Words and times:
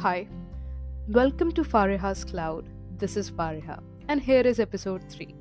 Hi, 0.00 0.28
welcome 1.08 1.50
to 1.52 1.62
Farayyha's 1.62 2.22
Cloud. 2.22 2.68
This 2.98 3.16
is 3.16 3.30
Fariha, 3.30 3.80
and 4.08 4.20
here 4.20 4.42
is 4.42 4.60
episode 4.60 5.02
3. 5.10 5.34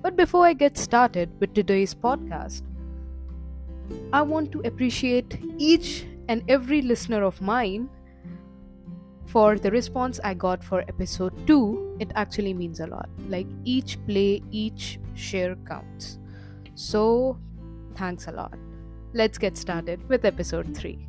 But 0.00 0.14
before 0.14 0.46
I 0.46 0.52
get 0.52 0.78
started 0.78 1.28
with 1.40 1.54
today's 1.54 1.92
podcast, 1.92 2.62
I 4.12 4.22
want 4.22 4.52
to 4.52 4.60
appreciate 4.60 5.40
each 5.58 6.06
and 6.28 6.44
every 6.48 6.82
listener 6.82 7.24
of 7.24 7.40
mine 7.40 7.88
for 9.24 9.58
the 9.58 9.72
response 9.72 10.20
I 10.22 10.34
got 10.34 10.62
for 10.62 10.82
episode 10.82 11.44
2. 11.48 11.96
It 11.98 12.12
actually 12.14 12.54
means 12.54 12.78
a 12.78 12.86
lot. 12.86 13.08
Like 13.28 13.48
each 13.64 13.98
play, 14.06 14.40
each 14.52 15.00
share 15.14 15.56
counts. 15.66 16.20
So, 16.76 17.40
thanks 17.96 18.28
a 18.28 18.32
lot. 18.32 18.54
Let's 19.14 19.36
get 19.36 19.56
started 19.56 20.08
with 20.08 20.24
episode 20.24 20.76
3. 20.76 21.08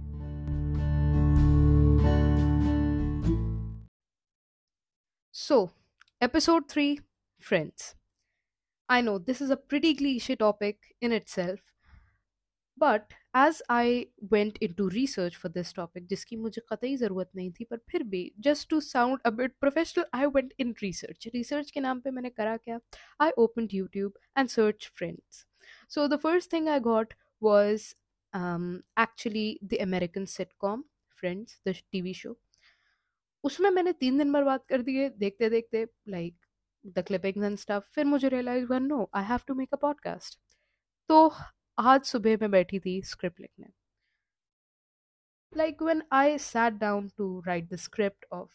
So, 5.46 5.72
episode 6.20 6.68
3 6.68 7.00
Friends. 7.41 7.95
I 8.88 9.00
know 9.00 9.18
this 9.18 9.41
is 9.41 9.50
a 9.50 9.56
pretty 9.56 9.95
cliche 9.95 10.36
topic 10.36 10.78
in 11.00 11.12
itself, 11.12 11.60
but 12.77 13.12
as 13.34 13.62
I 13.68 14.09
went 14.30 14.59
into 14.59 14.88
research 14.91 15.36
for 15.36 15.48
this 15.48 15.72
topic, 15.72 16.06
जिसकी 16.09 16.36
मुझे 16.36 16.62
कतई 16.72 16.96
ज़रूरत 16.96 17.30
नहीं 17.36 17.50
थी 17.52 17.64
पर 17.70 17.78
फिर 17.91 18.02
भी 18.02 18.32
just 18.41 18.68
to 18.68 18.80
sound 18.80 19.18
a 19.24 19.30
bit 19.30 19.59
professional, 19.60 20.06
I 20.12 20.27
went 20.27 20.52
in 20.59 20.74
research. 20.82 21.28
Research 21.34 21.70
के 21.70 21.80
नाम 21.80 22.00
पे 22.00 22.10
मैंने 22.10 22.30
करा 22.30 22.56
क्या? 22.56 22.80
I 23.20 23.32
opened 23.38 23.70
YouTube 23.70 24.20
and 24.36 24.50
searched 24.50 24.91
friends. 25.00 25.45
So 25.88 26.09
the 26.09 26.18
first 26.18 26.50
thing 26.50 26.68
I 26.68 26.78
got 26.78 27.14
was 27.41 27.95
um, 28.34 28.82
actually 28.96 29.59
the 29.62 29.78
American 29.78 30.27
sitcom 30.27 30.84
Friends, 31.14 31.61
the 31.64 31.75
TV 31.94 32.14
show. 32.14 32.36
उसमें 33.48 33.70
मैंने 33.70 33.92
तीन 33.92 34.17
दिन 34.17 34.31
बर्बाद 34.31 34.59
कर 34.70 34.81
दिए 34.81 35.09
देखते 35.09 35.50
देखते 35.50 35.88
like 36.08 36.45
the 36.86 37.00
clipping 37.00 37.44
and 37.44 37.58
stuff 37.58 37.84
फिर 37.84 38.06
मुझे 38.06 38.30
realise 38.30 38.66
one 38.66 38.84
no 38.84 39.09
I 39.14 39.23
have 39.23 39.40
to 39.48 39.53
make 39.53 39.73
a 39.73 39.76
podcast 39.76 40.40
तो 41.08 41.31
आज 41.78 42.03
सुबह 42.03 42.36
मैं 42.36 42.52
बैठी 42.52 42.80
थी 42.80 43.02
स्क्रिप्ट 43.02 43.40
लिखने। 43.40 43.70
Like 45.58 45.81
when 45.81 46.03
I 46.12 46.38
sat 46.38 46.73
down 46.73 47.12
to 47.18 47.44
write 47.48 47.70
the 47.70 47.75
script 47.75 48.25
of 48.31 48.53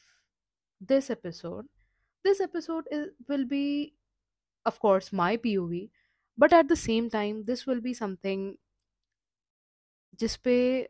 this 0.82 1.10
episode 1.10 1.64
this 2.24 2.40
episode 2.40 2.88
will 3.30 3.44
be 3.44 3.96
of course 4.66 5.14
my 5.14 5.36
P 5.36 5.56
O 5.56 5.66
V 5.66 5.90
but 6.38 6.52
at 6.52 6.66
the 6.66 6.74
same 6.74 7.08
time 7.08 7.42
this 7.42 7.68
will 7.68 7.80
be 7.80 7.94
something 7.94 8.56
जिसपे 10.14 10.88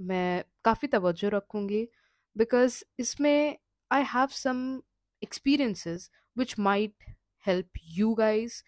मैं 0.00 0.44
काफ़ी 0.64 0.88
तोज्जो 0.88 1.28
रखूँगी 1.28 1.88
because 2.36 2.84
isme 2.98 3.58
I 3.90 4.00
have 4.00 4.32
some 4.32 4.84
experiences 5.20 6.10
which 6.34 6.56
might 6.58 6.94
help 7.38 7.66
you 7.82 8.14
guys 8.16 8.62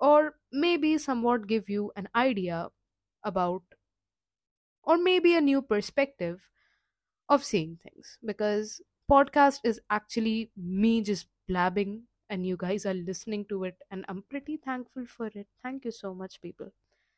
or 0.00 0.38
maybe 0.52 0.98
somewhat 0.98 1.46
give 1.46 1.68
you 1.68 1.92
an 1.96 2.08
idea 2.14 2.68
about 3.24 3.62
or 4.82 4.96
maybe 4.98 5.34
a 5.34 5.40
new 5.40 5.60
perspective 5.62 6.48
of 7.28 7.44
seeing 7.44 7.76
things 7.76 8.18
because 8.24 8.80
podcast 9.10 9.60
is 9.64 9.80
actually 9.90 10.52
me 10.56 11.02
just 11.02 11.28
blabbing 11.48 12.06
and 12.30 12.46
you 12.46 12.56
guys 12.56 12.86
are 12.86 12.94
listening 12.94 13.44
to 13.46 13.64
it 13.64 13.78
and 13.90 14.04
I'm 14.08 14.22
pretty 14.22 14.56
thankful 14.56 15.06
for 15.06 15.28
it. 15.28 15.48
Thank 15.62 15.84
you 15.84 15.90
so 15.92 16.14
much 16.14 16.40
people. 16.42 16.72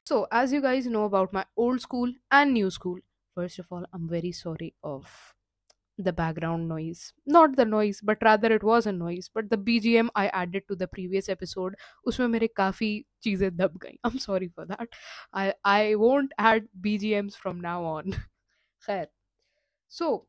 So 0.06 0.26
as 0.32 0.52
you 0.52 0.60
guys 0.62 0.86
know 0.86 1.04
about 1.04 1.32
my 1.32 1.46
old 1.56 1.80
school 1.82 2.12
and 2.30 2.54
new 2.54 2.70
school, 2.70 2.98
first 3.34 3.58
of 3.58 3.68
all, 3.72 3.86
I'm 3.92 4.08
very 4.08 4.32
sorry 4.32 4.74
of 4.82 5.36
the 5.98 6.12
background 6.12 6.68
noise. 6.68 7.12
Not 7.26 7.56
the 7.56 7.64
noise 7.64 8.00
but 8.02 8.18
rather 8.22 8.52
it 8.52 8.62
was 8.62 8.86
a 8.86 8.92
noise. 8.92 9.30
But 9.32 9.50
the 9.50 9.58
bgm 9.58 10.08
i 10.14 10.28
added 10.28 10.64
to 10.68 10.76
the 10.76 10.88
previous 10.88 11.28
episode 11.28 11.74
usme 12.06 12.30
mere 12.36 12.48
kafi 12.62 12.90
cheeze 13.26 13.46
dab 13.62 13.78
gayi 13.86 13.98
i'm 14.04 14.18
sorry 14.18 14.48
for 14.54 14.66
that. 14.66 14.88
I 15.32 15.54
i 15.64 15.94
won't 15.96 16.32
add 16.38 16.68
bgms 16.88 17.36
from 17.36 17.60
now 17.60 17.84
on. 17.84 18.12
khair 18.88 19.08
so 19.88 20.26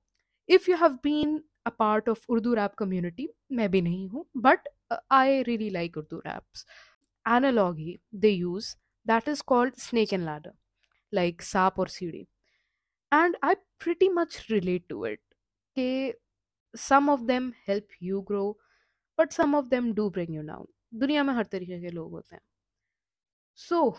if 0.47 0.67
you 0.67 0.77
have 0.77 1.01
been 1.01 1.43
a 1.65 1.71
part 1.71 2.07
of 2.13 2.23
urdu 2.35 2.55
rap 2.59 2.75
community 2.81 3.27
maybe 3.59 3.81
bhi 3.81 3.85
nahi 3.87 4.05
hu 4.13 4.23
but 4.47 4.69
uh, 4.95 4.97
i 5.21 5.43
really 5.49 5.69
like 5.79 5.97
urdu 6.03 6.21
raps. 6.25 6.65
Analogy 7.37 8.01
they 8.25 8.31
use 8.31 8.75
that 9.05 9.27
is 9.33 9.41
called 9.53 9.77
snake 9.87 10.13
and 10.17 10.25
ladder 10.29 10.53
like 11.19 11.43
saap 11.51 11.77
or 11.83 11.87
seedhi 11.97 12.23
and 13.21 13.37
i 13.49 13.55
pretty 13.79 14.09
much 14.09 14.37
relate 14.49 14.87
to 14.89 15.03
it 15.05 15.21
कि 15.78 16.14
some 16.86 17.10
of 17.10 17.26
them 17.28 17.52
help 17.66 17.90
you 18.00 18.22
grow 18.32 18.56
but 19.18 19.32
some 19.32 19.54
of 19.60 19.70
them 19.70 19.92
do 19.94 20.10
bring 20.18 20.32
you 20.38 20.44
down 20.52 20.66
दुनिया 21.04 21.24
में 21.24 21.34
हर 21.34 21.46
तरीके 21.56 21.80
के 21.80 21.90
लोग 21.90 22.10
होते 22.12 22.36
हैं 22.36 22.42
so 23.54 23.98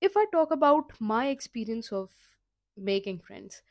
if 0.00 0.16
i 0.16 0.24
talk 0.32 0.50
about 0.50 0.92
my 1.00 1.28
experience 1.28 1.92
of 1.92 2.10
making 2.76 3.18
friends 3.18 3.62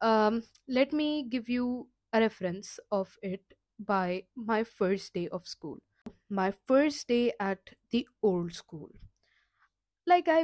um, 0.00 0.42
let 0.68 0.92
me 0.92 1.24
give 1.28 1.48
you 1.48 1.88
a 2.12 2.20
reference 2.20 2.78
of 2.90 3.18
it 3.22 3.54
by 3.78 4.24
my 4.36 4.64
first 4.64 5.14
day 5.14 5.28
of 5.28 5.48
school 5.48 5.78
my 6.28 6.50
first 6.50 7.08
day 7.08 7.32
at 7.40 7.70
the 7.90 8.08
old 8.22 8.52
school 8.54 8.90
like 10.10 10.28
i 10.34 10.42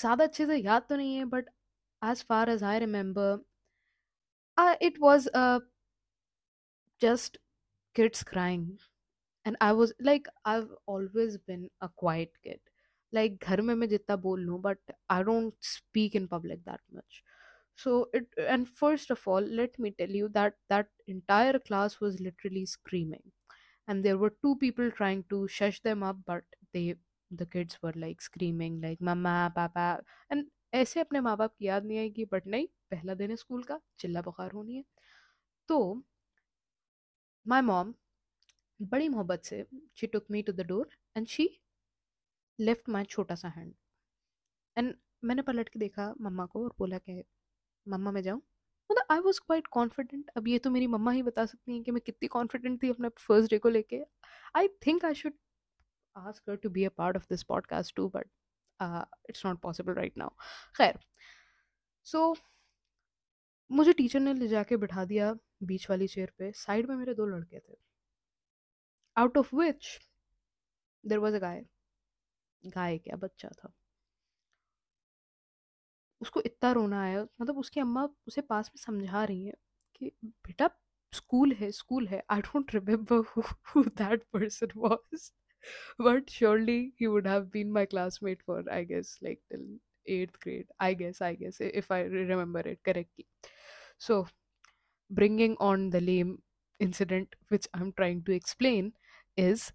ज़्यादा 0.00 0.24
अच्छे 0.24 0.46
से 0.46 0.56
याद 0.56 0.86
तो 0.88 0.96
नहीं 0.96 1.16
है 1.16 1.24
but 1.36 1.50
as 2.12 2.22
far 2.32 2.44
as 2.56 2.62
i 2.74 2.78
remember 2.86 3.28
uh, 4.56 4.76
it 4.80 4.98
was 5.00 5.28
a 5.34 5.60
just 7.00 7.38
kids 7.94 8.22
crying 8.22 8.78
and 9.44 9.56
i 9.60 9.72
was 9.72 9.92
like 10.00 10.28
i've 10.44 10.70
always 10.86 11.36
been 11.38 11.68
a 11.80 11.88
quiet 11.88 12.32
kid 12.44 12.60
like 13.12 13.38
घर 13.44 13.60
में 13.60 13.74
मैं 13.74 13.88
जितना 13.88 14.16
बोल 14.26 14.40
लूँ 14.40 14.60
but 14.62 14.94
i 15.10 15.22
don't 15.22 15.54
speak 15.60 16.14
in 16.14 16.28
public 16.28 16.64
that 16.64 16.80
much 16.94 17.22
so 17.76 18.08
it 18.14 18.26
and 18.54 18.68
first 18.68 19.10
of 19.10 19.26
all 19.26 19.40
let 19.60 19.78
me 19.78 19.90
tell 19.90 20.10
you 20.20 20.28
that 20.28 20.54
that 20.68 20.88
entire 21.08 21.58
class 21.58 22.00
was 22.00 22.20
literally 22.20 22.64
screaming 22.66 23.22
and 23.88 24.04
there 24.04 24.18
were 24.18 24.30
two 24.42 24.56
people 24.56 24.90
trying 24.90 25.24
to 25.30 25.46
shush 25.48 25.80
them 25.82 26.02
up 26.02 26.16
but 26.26 26.44
they 26.72 26.94
the 27.30 27.46
kids 27.46 27.78
were 27.82 27.94
like 27.96 28.20
screaming 28.20 28.80
like 28.80 29.00
mama 29.00 29.52
papa 29.54 30.00
and 30.30 30.50
ऐसे 30.74 31.00
अपने 31.00 31.20
माँ 31.20 31.36
बाप 31.36 31.54
की 31.58 31.66
याद 31.66 31.84
नहीं 31.84 31.98
आएगी 31.98 32.24
but 32.32 32.46
नहीं 32.46 32.66
पहला 32.90 33.14
दिन 33.14 33.30
है 33.30 33.36
स्कूल 33.36 33.62
का 33.70 33.78
चिल्ला 34.00 34.20
बुखार 34.28 34.52
होनी 34.52 34.76
है 34.76 34.84
तो 35.68 35.78
माई 37.47 37.61
मॉम 37.61 37.93
बड़ी 38.81 39.09
मोहब्बत 39.09 39.43
से 39.43 39.67
she 39.95 40.07
took 40.07 40.25
me 40.31 40.41
to 40.41 40.53
the 40.53 40.61
door 40.61 40.89
and 41.17 41.27
she 41.27 41.61
left 42.59 42.89
my 42.89 43.03
छोटा 43.03 43.35
सा 43.35 43.47
हैंड 43.47 43.75
एंड 44.77 44.95
मैंने 45.23 45.41
पलट 45.41 45.69
के 45.69 45.79
देखा 45.79 46.15
मम्मा 46.21 46.45
को 46.45 46.63
और 46.63 46.75
बोला 46.79 46.97
कि, 46.97 47.23
मम्मा, 47.87 48.11
मैं 48.11 48.21
जाऊँ? 48.21 48.41
मतलब 48.91 49.05
आई 49.11 49.19
वॉज़ 49.19 49.39
क्वाइट 49.39 49.67
कॉन्फिडेंट 49.67 50.29
अब 50.37 50.47
ये 50.47 50.59
तो 50.59 50.69
मेरी 50.69 50.87
मम्मा 50.87 51.11
ही 51.11 51.23
बता 51.23 51.45
सकती 51.45 51.73
हैं 51.73 51.83
कि 51.83 51.91
मैं 51.91 52.01
कितनी 52.05 52.27
कॉन्फिडेंट 52.27 52.83
थी 52.83 52.89
अपने 52.89 53.09
फ़र्स्ट 53.09 53.49
डे 53.51 53.57
को 53.57 53.69
लेके. 53.69 54.03
I 54.55 54.67
think 54.67 55.05
I 55.05 55.13
should 55.13 55.33
ask 56.17 56.49
her 56.49 56.55
to 56.55 56.69
be 56.69 56.85
a 56.85 56.89
part 56.89 57.15
of 57.15 57.25
this 57.29 57.43
podcast 57.43 57.95
too 57.95 58.09
but 58.09 58.29
it's 59.29 59.45
not 59.45 59.61
possible 59.61 59.93
right 59.93 60.17
now 60.17 60.29
खैर 60.77 60.99
सो 62.03 62.37
मुझे 63.69 63.93
टीचर 63.93 64.19
ने 64.19 64.33
ले 64.33 64.47
जाके 64.47 64.77
बिठा 64.77 65.05
दिया 65.05 65.33
बीच 65.63 65.89
वाली 65.89 66.07
चेयर 66.07 66.31
पे, 66.39 66.51
साइड 66.51 66.89
में 66.89 66.95
मेरे 66.95 67.13
दो 67.13 67.25
लड़के 67.25 67.59
थे। 67.59 67.77
Out 69.15 69.37
of 69.37 69.55
which 69.55 69.97
there 71.03 71.19
was 71.19 71.35
a 71.35 71.39
guy 71.39 71.65
guy 72.63 72.97
क्या 72.97 73.15
बच्चा 73.17 73.49
था। 73.49 73.73
उसको 76.21 76.41
इतना 76.45 76.71
रोना 76.71 77.01
आया 77.03 77.21
मतलब 77.41 77.57
उसकी 77.57 77.79
अम्मा 77.79 78.07
उसे 78.27 78.41
पास 78.41 78.71
में 78.75 78.81
समझा 78.81 79.23
रही 79.23 79.45
है 79.45 79.53
कि, 79.95 80.11
बेटा, 80.23 80.69
स्कूल 81.13 81.51
है 81.53 81.71
स्कूल 81.71 82.07
है 82.07 82.23
I 82.29 82.41
don't 82.41 82.73
remember 82.75 83.23
who 83.67 83.83
that 83.83 84.23
person 84.33 84.67
was 84.77 85.31
but 86.05 86.31
surely 86.33 86.75
he 87.01 87.07
would 87.13 87.27
have 87.29 87.45
been 87.53 87.71
my 87.77 87.83
classmate 87.93 88.43
for, 88.49 88.57
i 88.75 88.79
guess, 88.91 89.09
like, 89.27 89.39
till 89.51 89.65
eighth 90.07 90.37
grade 90.43 90.71
I 90.81 90.95
guess 90.95 91.21
I 91.21 91.35
guess 91.35 91.61
if 91.61 91.93
I 91.93 92.07
remember 92.07 92.67
it 92.67 92.81
correctly 92.85 93.25
so 93.99 94.25
bringing 95.11 95.57
on 95.61 95.89
the 95.89 95.95
lame 95.95 96.37
incident 96.79 97.35
which 97.51 97.69
I 97.75 97.81
am 97.81 97.91
trying 97.91 98.23
to 98.25 98.31
explain 98.33 98.91
is 99.37 99.71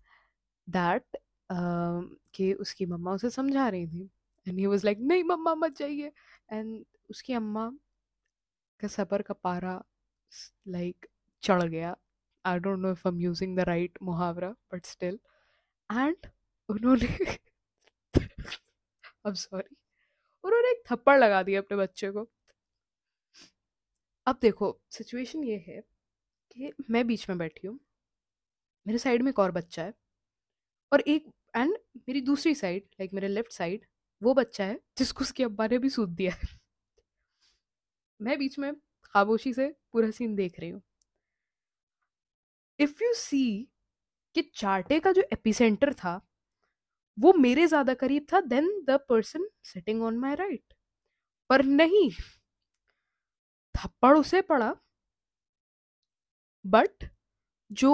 that 0.68 1.16
कि 2.34 2.52
उसकी 2.54 2.86
मम्मा 2.86 3.12
उसे 3.12 3.30
समझा 3.30 3.68
रही 3.68 3.86
थी 3.86 4.10
and 4.46 4.58
he 4.58 4.66
was 4.66 4.84
like 4.86 4.98
नहीं 5.00 5.24
मम्मा, 5.24 5.54
मत 5.54 5.76
जाइए. 5.78 6.12
And 6.52 6.84
उसकी 7.10 7.32
अम्मा 7.32 7.68
का 8.80 8.88
सफ़र 8.88 9.22
का 9.22 9.34
पारा 9.34 9.82
लाइक 10.68 11.06
चढ़ 11.42 11.62
गया। 11.62 11.96
I 12.44 12.58
don't 12.58 12.78
know 12.78 12.90
if 12.92 13.08
am 13.08 13.20
using 13.20 13.56
the 13.56 13.60
right 13.60 13.98
मुहावरा 14.02 14.50
बट 14.72 14.86
स्टिल 14.86 15.18
एंड 15.90 16.26
उन्होंने 16.68 17.36
अब 19.26 19.34
सॉरी 19.34 19.76
उन्होंने 20.44 20.70
एक 20.70 20.82
थप्पड़ 20.86 21.18
लगा 21.18 21.42
दिया 21.42 21.60
अपने 21.60 21.76
बच्चे 21.78 22.10
को। 22.10 22.28
अब 24.26 24.38
देखो 24.42 24.78
सिचुएशन 24.90 25.44
ये 25.44 25.56
है 25.68 25.80
कि 26.50 26.72
मैं 26.90 27.06
बीच 27.06 27.28
में 27.28 27.38
बैठी 27.38 27.66
हूँ, 27.66 27.78
मेरे 28.86 28.98
साइड 28.98 29.22
में 29.22 29.30
एक 29.30 29.38
और 29.38 29.50
बच्चा 29.52 29.82
है 29.82 29.94
और 30.92 31.00
एक 31.00 31.30
एंड 31.56 31.76
मेरी 32.08 32.20
दूसरी 32.22 32.54
साइड 32.54 32.82
लाइक 33.00 33.12
मेरे 33.14 33.28
लेफ़्ट 33.28 33.52
साइड 33.52 33.84
वो 34.22 34.34
बच्चा 34.34 34.64
है 34.64 34.78
जिसको 34.98 35.20
उसके 35.20 35.44
अब्बा 35.44 35.66
ने 35.66 35.78
भी 35.78 35.90
सूद 35.90 36.08
दिया 36.10 36.32
है। 36.32 36.48
मैं 38.20 38.38
बीच 38.38 38.58
में 38.58 38.72
खामोशी 39.04 39.52
से 39.52 39.68
पूरा 39.92 40.10
सीन 40.10 40.34
देख 40.34 40.58
रही 40.60 40.70
हूँ। 40.70 40.82
इफ़ 42.78 43.02
यू 43.04 43.12
सी 43.14 43.68
कि 44.36 44.42
चार्टे 44.54 44.98
का 45.00 45.12
जो 45.12 45.22
एपिसेंटर 45.32 45.92
था 45.94 46.20
वो 47.18 47.32
मेरे 47.34 47.66
ज़्यादा 47.66 47.94
करीब 47.94 48.26
था 48.32 48.40
than 48.42 48.68
the 48.88 48.98
person 49.08 49.48
sitting 49.64 50.02
on 50.02 50.18
my 50.18 50.34
right 50.36 50.74
पर 51.50 51.64
नहीं, 51.64 52.10
थप्पड़ 53.74 54.16
उसे 54.18 54.40
पड़ा। 54.42 54.74
बट 56.64 57.04
जो 57.70 57.92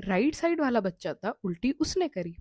राइट 0.00 0.34
साइड 0.34 0.60
वाला 0.60 0.80
बच्चा 0.80 1.12
था, 1.14 1.30
उल्टी 1.44 1.70
उसने 1.80 2.08
करी। 2.08 2.36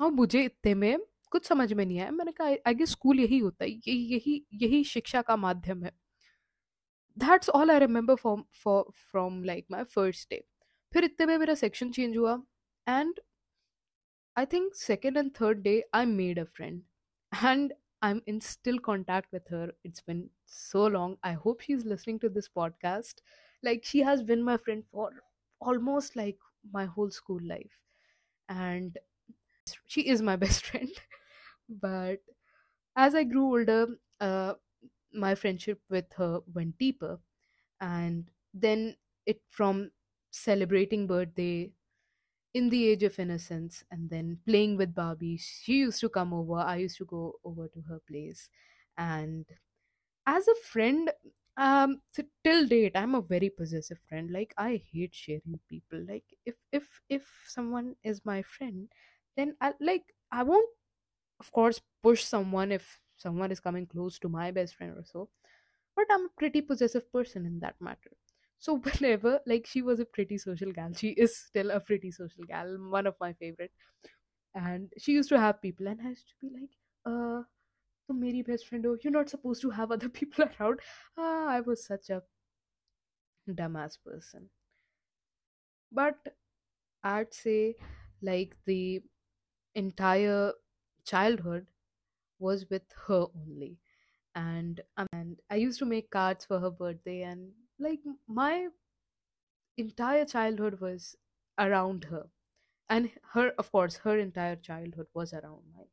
और 0.00 0.10
मुझे 0.12 0.42
इतने 0.44 0.74
में 0.74 0.98
कुछ 1.32 1.46
समझ 1.46 1.72
में 1.72 1.84
नहीं 1.84 1.98
आया। 2.00 2.10
मैंने 2.10 2.32
कहा 2.32 2.46
आई 2.48 2.74
गेस 2.74 2.90
स्कूल 2.90 3.20
यही 3.20 3.38
होता 3.38 3.64
है। 3.64 3.70
यही 3.70 3.98
यही 4.14 4.44
यही 4.62 4.82
शिक्षा 4.84 5.22
का 5.22 5.36
माध्यम 5.36 5.84
है। 5.84 5.92
That's 7.16 7.48
all 7.50 7.70
I 7.70 7.78
remember 7.78 8.14
from 8.16 8.42
from 8.64 9.42
like 9.44 9.66
my 9.70 9.84
first 9.86 10.28
day 10.30 10.44
फिर 10.92 11.04
इतने 11.04 11.26
में 11.26 11.36
मेरा 11.38 11.54
सेक्शन 11.56 11.90
चेंज 11.92 12.16
हुआ। 12.16 12.40
And 12.86 13.20
I 14.36 14.44
think 14.44 14.74
second 14.74 15.16
and 15.16 15.34
third 15.34 15.62
day 15.64 15.84
I 15.92 16.04
made 16.04 16.38
a 16.38 16.46
friend 16.46 16.84
and 17.32 17.72
I'm 18.02 18.22
in 18.26 18.40
still 18.40 18.78
contact 18.78 19.32
with 19.32 19.48
her. 19.48 19.72
It's 19.82 20.00
been 20.00 20.30
so 20.46 20.86
long. 20.86 21.18
I 21.22 21.32
hope 21.32 21.60
she's 21.62 21.84
listening 21.84 22.18
to 22.20 22.28
this 22.28 22.48
podcast. 22.48 23.20
Like 23.62 23.84
she 23.84 24.00
has 24.00 24.22
been 24.22 24.42
my 24.42 24.56
friend 24.56 24.84
for 24.84 25.12
almost 25.60 26.16
like 26.16 26.38
my 26.70 26.84
whole 26.84 27.10
school 27.10 27.40
life. 27.42 27.80
And 28.48 28.98
she 29.86 30.08
is 30.08 30.22
my 30.22 30.36
best 30.44 30.64
friend. 30.66 30.90
but 31.68 32.20
as 32.96 33.14
I 33.14 33.24
grew 33.24 33.46
older, 33.58 33.86
uh, 34.20 34.54
my 35.12 35.34
friendship 35.34 35.80
with 35.88 36.12
her 36.14 36.40
went 36.52 36.78
deeper. 36.78 37.20
And 37.80 38.30
then 38.52 38.96
it 39.26 39.42
from 39.50 39.92
celebrating 40.30 41.06
birthday 41.06 41.72
in 42.54 42.70
the 42.70 42.88
age 42.88 43.02
of 43.02 43.18
innocence 43.18 43.84
and 43.90 44.10
then 44.10 44.38
playing 44.46 44.76
with 44.76 44.94
Barbie. 44.94 45.36
She 45.38 45.78
used 45.78 46.00
to 46.00 46.08
come 46.08 46.32
over, 46.32 46.54
I 46.56 46.76
used 46.76 46.98
to 46.98 47.04
go 47.04 47.34
over 47.44 47.68
to 47.68 47.80
her 47.82 48.00
place. 48.08 48.48
And 48.96 49.46
as 50.26 50.48
a 50.48 50.54
friend, 50.56 51.10
um 51.56 52.02
t- 52.12 52.24
till 52.42 52.66
date 52.66 52.96
i'm 52.96 53.14
a 53.14 53.20
very 53.22 53.48
possessive 53.48 54.00
friend 54.08 54.32
like 54.32 54.52
i 54.58 54.82
hate 54.92 55.14
sharing 55.14 55.60
people 55.68 56.04
like 56.08 56.24
if 56.44 56.56
if 56.72 57.00
if 57.08 57.22
someone 57.46 57.94
is 58.02 58.24
my 58.24 58.42
friend 58.42 58.88
then 59.36 59.54
i 59.60 59.72
like 59.80 60.02
i 60.32 60.42
won't 60.42 60.68
of 61.40 61.52
course 61.52 61.80
push 62.02 62.24
someone 62.24 62.72
if 62.72 63.00
someone 63.16 63.52
is 63.52 63.60
coming 63.60 63.86
close 63.86 64.18
to 64.18 64.28
my 64.28 64.50
best 64.50 64.76
friend 64.76 64.94
or 64.98 65.04
so 65.04 65.28
but 65.96 66.06
i'm 66.10 66.26
a 66.26 66.34
pretty 66.38 66.60
possessive 66.62 67.10
person 67.12 67.46
in 67.46 67.60
that 67.60 67.76
matter 67.80 68.12
so 68.63 68.77
whenever 68.77 69.39
like 69.45 69.65
she 69.65 69.81
was 69.81 69.99
a 69.99 70.05
pretty 70.05 70.37
social 70.37 70.71
gal 70.71 70.93
she 70.93 71.09
is 71.09 71.37
still 71.37 71.71
a 71.71 71.79
pretty 71.79 72.11
social 72.11 72.43
gal 72.43 72.75
one 72.97 73.07
of 73.07 73.15
my 73.19 73.33
favorite 73.33 73.71
and 74.55 74.91
she 74.97 75.13
used 75.13 75.29
to 75.29 75.39
have 75.39 75.61
people 75.61 75.87
and 75.87 76.01
i 76.05 76.09
used 76.09 76.27
to 76.29 76.35
be 76.47 76.53
like 76.59 76.77
uh 77.05 77.43
तुम 78.09 78.17
मेरी 78.21 78.43
best 78.47 78.67
friend 78.67 78.85
हो 78.85 78.95
you're 79.03 79.13
not 79.15 79.29
supposed 79.33 79.61
to 79.63 79.69
have 79.79 79.91
other 79.95 80.09
people 80.19 80.45
around 80.45 80.79
ah, 81.17 81.47
i 81.57 81.61
was 81.61 81.85
such 81.85 82.09
a 82.09 82.21
dumbass 83.59 83.97
person 84.01 84.49
but 85.91 86.35
i'd 87.03 87.33
say 87.33 87.75
like 88.21 88.55
the 88.65 89.01
entire 89.75 90.53
childhood 91.05 91.67
was 92.39 92.65
with 92.69 92.83
her 93.07 93.25
only 93.35 93.77
and 94.35 94.81
um, 94.97 95.07
and 95.13 95.39
i 95.49 95.55
used 95.55 95.79
to 95.79 95.85
make 95.85 96.11
cards 96.11 96.45
for 96.45 96.59
her 96.59 96.71
birthday 96.71 97.21
and 97.23 97.51
like 97.78 98.02
my 98.26 98.68
entire 99.76 100.24
childhood 100.24 100.80
was 100.80 101.16
around 101.58 102.04
her. 102.04 102.30
And 102.88 103.12
her 103.32 103.50
of 103.58 103.70
course 103.72 103.98
her 103.98 104.18
entire 104.18 104.56
childhood 104.56 105.08
was 105.14 105.32
around 105.32 105.64
mine. 105.74 105.88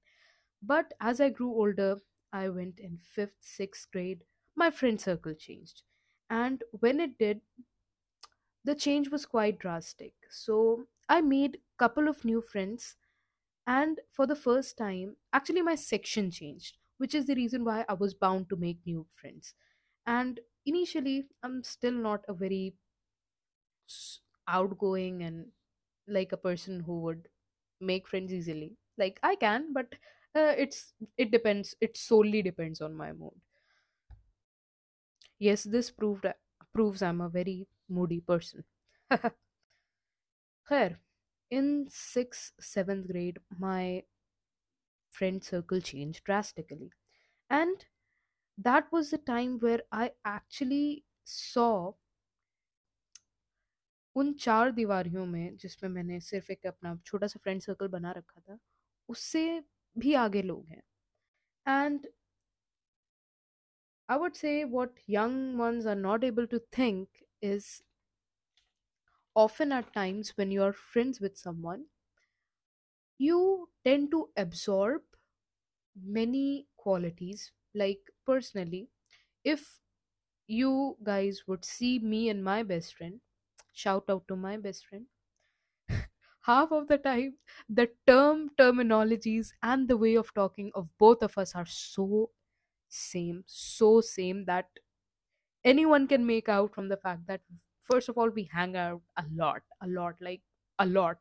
But 0.62 0.94
as 1.00 1.22
i 1.22 1.30
grew 1.30 1.52
older 1.54 2.02
i 2.34 2.50
went 2.50 2.80
in 2.80 2.98
5th 3.00 3.38
6th 3.42 3.92
grade 3.92 4.26
my 4.56 4.72
friend 4.72 5.00
circle 5.02 5.34
changed. 5.36 5.84
And 6.30 6.64
when 6.72 7.00
it 7.00 7.18
did 7.18 7.42
the 8.64 8.76
change 8.76 9.10
was 9.10 9.26
quite 9.26 9.60
drastic. 9.60 10.14
So 10.30 10.88
i 11.10 11.22
made 11.22 11.62
couple 11.78 12.08
of 12.08 12.24
new 12.26 12.42
friends 12.42 12.96
and 13.68 14.00
for 14.10 14.28
the 14.28 14.36
first 14.36 14.78
time 14.78 15.18
actually 15.34 15.62
my 15.64 15.76
section 15.76 16.32
changed 16.32 16.78
which 16.98 17.16
is 17.16 17.26
the 17.28 17.36
reason 17.36 17.66
why 17.66 17.86
i 17.90 17.94
was 17.94 18.14
bound 18.14 18.50
to 18.50 18.56
make 18.56 18.86
new 18.86 19.06
friends. 19.10 19.54
And 20.06 20.40
initially 20.66 21.28
i'm 21.44 21.64
still 21.64 21.94
not 21.94 22.26
a 22.28 22.34
very 22.34 22.76
outgoing 24.48 25.24
and 25.24 25.52
like 26.08 26.32
a 26.32 26.38
person 26.38 26.80
who 26.82 27.02
would 27.02 27.28
make 27.80 28.08
friends 28.08 28.34
easily. 28.34 28.78
Like 28.98 29.20
i 29.24 29.36
can 29.36 29.74
but 29.74 29.94
uh, 30.36 30.54
it's 30.58 30.94
it 31.18 31.32
depends 31.32 31.76
it 31.82 31.98
solely 31.98 32.42
depends 32.42 32.82
on 32.82 32.94
my 32.96 33.12
mood. 33.14 33.34
Yes 35.40 35.64
this 35.64 35.92
proved 35.92 36.26
proves 36.72 37.02
i'm 37.02 37.20
a 37.20 37.28
very 37.28 37.68
moody 37.90 38.22
person. 38.22 38.64
Khair, 40.68 40.98
in 41.52 41.88
6th 41.92 42.54
7th 42.60 43.06
grade 43.08 43.38
my 43.60 44.04
friend 45.12 45.44
circle 45.44 45.80
changed 45.80 46.24
drastically. 46.24 46.92
And 47.50 47.86
that 48.59 48.91
was 48.93 49.11
the 49.11 49.19
time 49.19 49.59
where 49.61 49.83
i 49.93 50.11
actually 50.25 51.05
saw 51.25 51.95
उन 54.17 54.33
चार 54.43 54.71
दीवारियों 54.73 55.25
में 55.27 55.57
जिसमें 55.57 55.91
मैंने 55.91 56.21
सिर्फ 56.21 56.51
एक 56.51 56.67
अपना 56.67 56.95
छोटा 57.07 57.27
सा 57.27 57.41
फ्रेंड 57.43 57.61
सर्कल 57.63 57.89
बना 57.89 58.13
रखा 58.13 58.41
था 58.41 58.59
उससे 59.09 59.43
भी 59.99 60.15
आगे 60.25 60.43
लोग 60.43 60.67
हैं 60.69 60.83
and 61.67 62.07
I 64.09 64.17
would 64.17 64.37
say 64.37 64.65
what 64.65 64.99
young 65.07 65.59
ones 65.59 65.85
are 65.85 65.97
not 65.97 66.23
able 66.23 66.47
to 66.49 66.61
think 66.73 67.25
is 67.43 67.83
often 69.37 69.73
at 69.73 69.93
times 69.93 70.31
when 70.37 70.51
you're 70.51 70.73
friends 70.73 71.21
with 71.21 71.37
someone, 71.37 71.87
you 73.19 73.69
tend 73.85 74.11
to 74.11 74.31
absorb 74.37 75.03
many 75.97 76.69
qualities. 76.77 77.53
Like, 77.75 78.10
personally, 78.26 78.90
if 79.44 79.80
you 80.48 80.98
guys 81.04 81.44
would 81.48 81.66
see 81.66 82.00
me 82.00 82.30
and 82.30 82.44
my 82.44 82.64
best 82.64 82.96
friend, 82.96 83.22
shout 83.74 84.06
out 84.10 84.28
to 84.30 84.36
my 84.36 84.58
best 84.58 84.86
friend, 84.88 85.08
half 86.42 86.72
of 86.72 86.88
the 86.88 86.98
time, 86.98 87.38
the 87.70 87.90
term 88.08 88.50
terminologies 88.58 89.54
and 89.64 89.88
the 89.88 89.98
way 89.98 90.16
of 90.16 90.34
talking 90.34 90.72
of 90.76 90.90
both 90.98 91.24
of 91.24 91.38
us 91.38 91.56
are 91.56 91.66
so 91.66 92.32
same, 92.90 93.44
so 93.48 94.02
same 94.02 94.46
that 94.46 94.70
anyone 95.64 96.08
can 96.08 96.26
make 96.26 96.50
out 96.50 96.74
from 96.74 96.88
the 96.90 96.98
fact 96.98 97.26
that 97.28 97.42
first 97.82 98.10
of 98.10 98.18
all 98.18 98.30
we 98.30 98.44
hang 98.46 98.76
out 98.76 99.02
a 99.18 99.26
lot 99.34 99.64
a 99.82 99.88
lot 99.88 100.16
like 100.22 100.42
a 100.80 100.86
lot. 100.86 101.18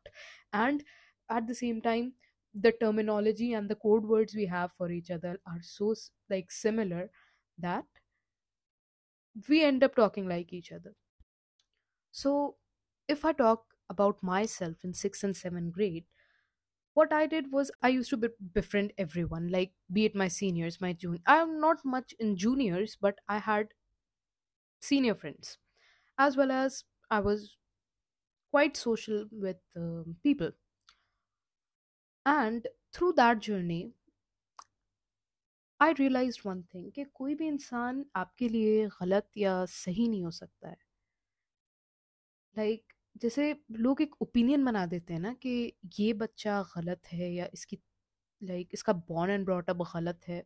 And 0.53 0.83
at 1.29 1.47
the 1.47 1.55
same 1.55 1.81
time 1.81 2.13
the 2.53 2.71
terminology 2.71 3.53
and 3.53 3.69
the 3.69 3.75
code 3.75 4.05
words 4.05 4.35
we 4.35 4.45
have 4.47 4.71
for 4.73 4.91
each 4.91 5.11
other 5.11 5.39
are 5.45 5.61
so 5.61 5.93
like 6.29 6.51
similar 6.51 7.09
that 7.57 7.85
we 9.49 9.61
end 9.61 9.83
up 9.83 9.93
talking 9.95 10.25
like 10.25 10.53
each 10.53 10.71
other 10.71 10.95
so 12.11 12.57
if 13.07 13.23
i 13.25 13.31
talk 13.31 13.75
about 13.89 14.21
myself 14.23 14.83
in 14.83 14.93
6th 14.93 15.23
and 15.23 15.35
7th 15.35 15.73
grade 15.73 16.05
what 16.93 17.13
i 17.13 17.25
did 17.27 17.51
was 17.51 17.71
i 17.81 17.89
used 17.89 18.09
to 18.11 18.17
be- 18.17 18.29
befriend 18.53 18.93
everyone 18.97 19.49
like 19.49 19.73
be 19.91 20.05
it 20.05 20.15
my 20.15 20.27
seniors 20.27 20.81
my 20.81 20.93
junior 20.93 21.21
i'm 21.27 21.59
not 21.59 21.85
much 21.85 22.13
in 22.19 22.35
juniors 22.37 22.97
but 23.01 23.19
i 23.29 23.39
had 23.39 23.69
senior 24.79 25.15
friends 25.15 25.57
as 26.17 26.37
well 26.37 26.51
as 26.51 26.85
I 27.11 27.19
was 27.21 27.57
quite 28.51 28.77
social 28.77 29.27
with 29.31 29.57
um, 29.75 30.17
people. 30.23 30.51
And 32.25 32.67
through 32.93 33.11
that 33.11 33.39
journey 33.43 33.81
I 35.79 35.93
realise 35.93 36.37
one 36.45 36.61
thing 36.73 36.91
कि 36.91 37.03
कोई 37.13 37.35
भी 37.35 37.47
इंसान 37.47 38.03
आपके 38.15 38.49
लिए 38.49 38.87
गलत 39.01 39.29
या 39.37 39.53
सही 39.65 40.07
नहीं 40.07 40.23
हो 40.23 40.31
सकता 40.31 40.69
है। 40.69 40.77
लाइक 42.55 42.79
like, 42.79 43.21
जैसे 43.21 43.55
लोग 43.79 44.01
एक 44.01 44.15
ओपिनियन 44.21 44.65
बना 44.65 44.85
देते 44.85 45.13
हैं 45.13 45.19
ना 45.19 45.33
कि 45.41 45.51
ये 45.99 46.11
बच्चा 46.13 46.61
गलत 46.75 47.07
है 47.13 47.31
या 47.33 47.47
इसकी 47.53 47.77
लाइक 48.41 48.61
like, 48.61 48.73
इसका 48.73 48.93
बॉर्न 49.09 49.31
एंड 49.31 49.45
ब्रॉट 49.45 49.69
अप 49.69 49.81
गलत 49.95 50.27
है। 50.27 50.43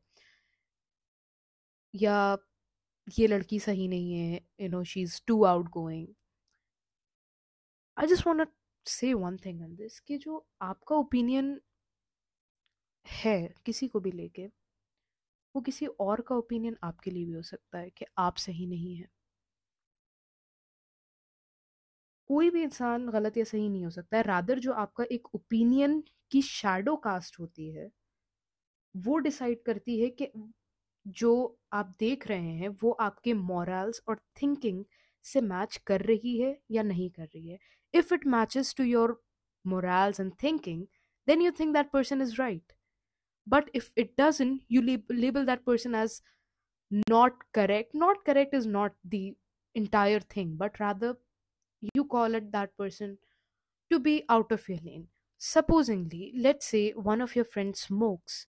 या 1.94 2.38
ये 3.08 3.28
लड़की 3.28 3.60
सही 3.60 3.88
नहीं 3.88 4.14
है 4.14 4.42
you 4.62 4.70
know 4.70 4.84
she 4.84 5.02
is 5.02 5.22
too 5.28 5.44
outgoing 5.72 6.08
I 7.98 8.08
just 8.08 8.26
want 8.28 8.42
say 8.88 9.14
one 9.16 9.38
thing 9.38 9.62
on 9.62 9.76
this 9.76 10.00
कि 10.02 10.18
जो 10.18 10.46
आपका 10.62 10.96
ओपिनियन 10.96 11.60
है 13.06 13.34
किसी 13.66 13.88
को 13.88 14.00
भी 14.00 14.12
लेके, 14.12 14.50
वो 15.56 15.62
किसी 15.62 15.86
और 16.02 16.22
का 16.22 16.36
ओपिनियन 16.36 16.78
आपके 16.84 17.12
लिए 17.12 17.26
भी 17.26 17.34
हो 17.34 17.42
सकता 17.44 17.80
है 17.80 17.90
कि 17.90 18.06
आप 18.20 18.38
सही 18.38 18.68
नहीं 18.68 18.96
है। 18.96 19.08
कोई 22.30 22.50
भी 22.50 22.62
इंसान 22.64 23.08
गलत 23.10 23.38
या 23.38 23.44
सही 23.44 23.70
नहीं 23.70 23.84
हो 23.86 23.90
सकता 23.92 24.18
है। 24.18 24.24
रादर 24.24 24.60
जो 24.60 24.74
आपका 24.76 25.04
एक 25.12 25.34
ओपिनियन 25.36 26.02
की 26.32 26.42
शैडो 26.44 26.96
कास्ट 27.04 27.40
होती 27.40 27.70
है, 27.70 27.90
वो 28.96 29.18
डिसाइड 29.18 29.62
करती 29.64 30.00
है 30.02 30.10
कि 30.12 30.28
जो 31.16 31.32
आप 31.74 31.96
देख 32.00 32.28
रहे 32.28 32.54
हैं, 32.54 32.70
वो 32.84 32.92
आपके 33.02 33.34
मॉरल्स 33.36 34.02
और 34.10 34.20
थिंकिंग 34.42 34.84
से 35.26 35.42
मैच 35.44 35.78
कर 35.88 36.02
रही 36.04 36.38
है 36.40 36.58
या 36.72 36.84
नहीं 36.84 37.10
कर 37.12 37.26
रही 37.26 37.50
है। 37.50 37.60
if 38.02 38.12
it 38.12 38.26
matches 38.26 38.74
to 38.76 38.86
your 38.86 39.20
morals 39.66 40.20
and 40.20 40.38
thinking 40.40 40.88
then 41.28 41.42
you 41.42 41.52
think 41.52 41.74
that 41.74 41.92
person 41.92 42.22
is 42.22 42.38
right. 42.40 42.74
But 43.48 43.70
if 43.74 43.92
it 43.96 44.16
doesn't 44.18 44.64
you 44.68 44.82
lab- 44.82 45.10
label 45.10 45.46
that 45.46 45.66
person 45.66 45.96
as 45.96 46.22
not 47.10 47.34
correct. 47.54 47.94
Not 47.94 48.26
correct 48.26 48.54
is 48.56 48.66
not 48.68 48.96
the 49.04 49.36
entire 49.76 50.20
thing 50.22 50.56
but 50.58 50.80
rather 50.80 51.18
you 51.96 52.06
call 52.06 52.36
it 52.36 52.52
that 52.54 52.78
person 52.78 53.18
to 53.92 54.00
be 54.00 54.24
out 54.30 54.52
of 54.52 54.70
your 54.70 54.80
lane. 54.84 55.10
Supposingly 55.38 56.34
let's 56.38 56.68
say 56.68 56.92
one 56.92 57.22
of 57.22 57.36
your 57.36 57.46
friends 57.46 57.82
smokes. 57.82 58.48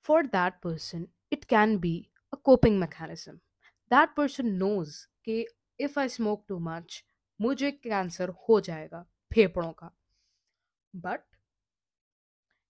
For 0.00 0.22
that 0.22 0.62
person 0.62 1.08
it 1.30 1.46
can 1.48 1.76
be 1.76 2.08
a 2.32 2.38
coping 2.38 2.78
mechanism. 2.78 3.42
That 3.90 4.16
person 4.16 4.56
knows 4.56 5.06
okay 5.22 5.48
if 5.80 5.98
I 5.98 6.08
smoke 6.08 6.44
too 6.48 6.58
much 6.58 7.02
मुझे 7.40 7.70
cancer 7.70 8.28
हो 8.48 8.60
जाएगा, 8.60 9.02
फेफड़ों 9.34 9.72
का। 9.72 9.90
But 10.94 11.20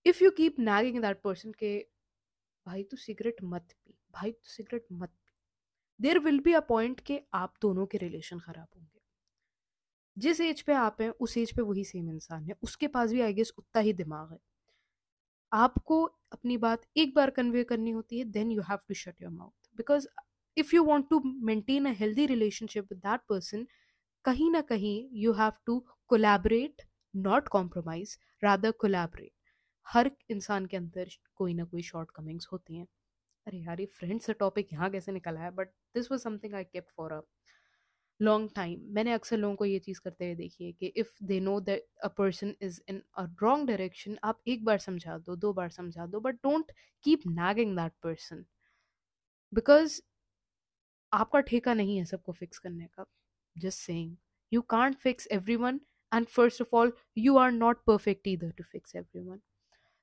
if 0.06 0.24
you 0.24 0.30
keep 0.30 0.58
nagging 0.58 1.00
that 1.02 1.20
person 1.22 1.52
के, 1.52 1.78
भाई 2.66 2.82
तू 2.82 2.96
cigarette 2.96 3.36
मत 3.42 3.72
P, 3.72 3.94
भाई 4.12 4.32
तू 4.32 4.48
सिगरेट 4.48 4.86
मत 4.92 5.08
P. 5.08 5.32
There 6.00 6.18
will 6.18 6.40
be 6.40 6.52
a 6.52 6.60
point 6.60 7.00
के 7.00 7.20
आप 7.34 7.54
दोनों 7.62 7.86
के 7.86 7.98
रिलेशन 7.98 8.38
खराब 8.38 8.68
होंगे। 8.76 9.00
जिस 10.16 10.40
एज 10.40 10.62
पे 10.62 10.72
आप 10.72 11.00
हैं, 11.00 11.10
उस 11.10 11.36
एज 11.38 11.52
पे 11.56 11.62
वही 11.62 11.84
सेम 11.84 12.10
इंसान 12.10 12.44
है। 12.44 12.54
उसके 12.62 12.88
पास 12.88 13.10
भी 13.10 13.20
आई 13.20 13.32
गेस 13.32 13.52
उतना 13.58 13.82
ही 13.82 13.92
दिमाग 13.92 14.32
है। 14.32 14.38
आपको 15.52 16.02
अपनी 16.32 16.56
बात 16.56 16.82
एक 16.96 17.14
बार 17.14 17.30
कन्वे 17.30 17.64
करनी 17.64 17.90
होती 17.90 18.18
है 18.18 18.24
then 18.24 18.50
you 18.50 18.62
have 18.62 18.78
to 18.88 18.94
shut 18.94 19.22
your 19.22 19.30
mouth 19.32 19.68
because 19.76 20.06
if 20.56 20.74
you 20.74 20.82
want 20.84 21.08
to 21.10 21.20
maintain 21.44 21.86
a 21.86 21.92
healthy 21.98 22.26
relationship 22.26 22.84
with 22.92 22.98
that 23.00 23.20
person 23.28 23.66
कहीं 24.24 24.50
ना 24.50 24.60
कहीं 24.64 24.96
you 25.22 25.32
have 25.34 25.52
to 25.66 25.78
collaborate 26.10 26.82
not 27.14 27.48
compromise 27.48 28.18
rather 28.44 28.70
collaborate 28.80 29.32
हर 29.86 30.10
इंसान 30.30 30.66
के 30.66 30.76
अंदर 30.76 31.08
कोई 31.36 31.54
ना 31.54 31.64
कोई 31.64 31.82
शॉर्ट 31.82 32.10
कमिंग्स 32.10 32.48
होती 32.52 32.76
हैं। 32.76 32.86
अरे 33.46 33.58
यार, 33.58 33.80
ये 33.80 33.86
फ्रेंड 33.88 34.20
से 34.20 34.32
टॉपिक 34.34 34.72
यहाँ 34.72 34.90
कैसे 34.90 35.12
निकला 35.12 35.40
है? 35.40 35.50
But 35.52 35.68
this 35.94 36.10
was 36.12 36.22
something 36.22 36.54
I 36.54 36.64
kept 36.64 36.92
for 36.96 37.12
a 37.12 37.20
long 38.20 38.50
time 38.56 38.80
मैंने 38.94 39.12
अक्सर 39.12 39.36
लोगों 39.36 39.56
को 39.56 39.64
ये 39.64 39.78
चीज़ 39.78 40.00
करते 40.00 40.26
हुए 40.26 40.34
देखी 40.34 40.64
है 40.64 40.72
कि 40.72 40.86
if 40.96 41.12
they 41.24 41.40
know 41.40 41.58
that 41.60 41.86
a 42.04 42.08
person 42.18 42.54
is 42.62 42.80
in 42.88 43.02
a 43.18 43.24
wrong 43.42 43.66
direction 43.68 44.18
आप 44.24 44.40
एक 44.48 44.64
बार 44.64 44.78
समझा 44.78 45.18
दो 45.18 45.36
दो 45.36 45.52
बार 45.52 45.70
समझा 45.70 46.06
दो 46.06 46.20
but 46.20 46.34
don't 46.44 46.72
keep 47.04 47.22
nagging 47.28 47.76
that 47.76 47.92
person 48.02 48.44
because 49.52 50.00
आपका 51.12 51.40
ठेका 51.40 51.74
नहीं 51.74 51.96
है 51.98 52.04
सबको 52.04 52.32
फिक्स 52.32 52.58
करने 52.58 52.86
का। 52.86 53.04
Just 53.56 53.78
saying 53.78 54.16
you 54.52 54.60
can't 54.70 54.96
fix 54.98 55.28
everyone 55.56 55.80
and 56.12 56.26
first 56.28 56.62
of 56.62 56.74
all 56.76 56.92
you 57.18 57.36
are 57.38 57.50
not 57.52 57.82
perfect 57.86 58.26
इधर 58.28 58.50
to 58.58 58.64
fix 58.64 58.96
everyone 59.20 59.40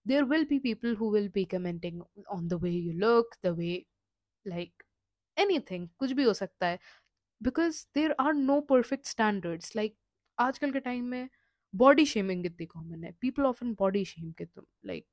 there 0.06 0.24
will 0.26 0.46
be 0.46 0.60
people 0.60 0.96
who 0.96 1.12
will 1.12 1.30
be 1.34 1.46
commenting 1.52 2.02
on 2.30 2.48
the 2.48 2.54
way 2.64 2.72
you 2.72 2.94
look 3.00 3.36
the 3.46 3.56
way 3.58 3.76
like 4.46 4.84
anything 5.70 5.88
कुछ 6.00 6.12
भी 6.12 6.24
हो 6.24 6.34
सकता 6.34 6.68
है। 6.68 6.80
Because 7.42 7.86
there 7.96 8.16
are 8.20 8.34
no 8.34 8.60
perfect 8.70 9.06
standards 9.08 9.76
like 9.76 9.96
आजकल 10.38 10.72
के 10.72 10.80
time 10.80 11.06
में 11.06 11.30
body 11.74 12.06
shaming 12.06 12.44
कितनी 12.44 12.66
कॉमन 12.66 13.04
है। 13.04 13.12
People 13.22 13.44
of 13.46 13.64
an 13.66 13.74
body 13.80 14.04
shame 14.06 14.32
के 14.32 14.46
तुम 14.46 14.66
like 14.86 15.06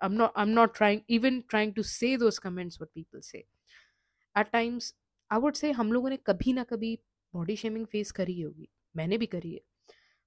I 0.00 0.42
am 0.42 0.48
not 0.48 0.76
trying 0.76 1.00
even 1.10 1.40
trying 1.50 1.74
to 1.74 1.82
say 1.82 2.16
those 2.16 2.38
comments 2.38 2.80
people 2.82 3.20
say 3.20 3.38
at 3.38 4.50
times 4.52 4.94
I 5.30 5.38
would 5.40 5.54
say 5.54 5.70
हम 5.72 5.92
लोगों 5.92 6.10
ने 6.10 6.16
कभी 6.26 6.52
ना 6.52 6.64
कभी 6.64 6.94
बॉडी 7.34 7.56
शेमिंग 7.56 7.86
फेस 7.86 8.10
करी 8.12 8.40
होगी। 8.40 8.68
मैंने 8.94 9.18
भी 9.18 9.26
करी 9.26 9.52
है। 9.54 9.60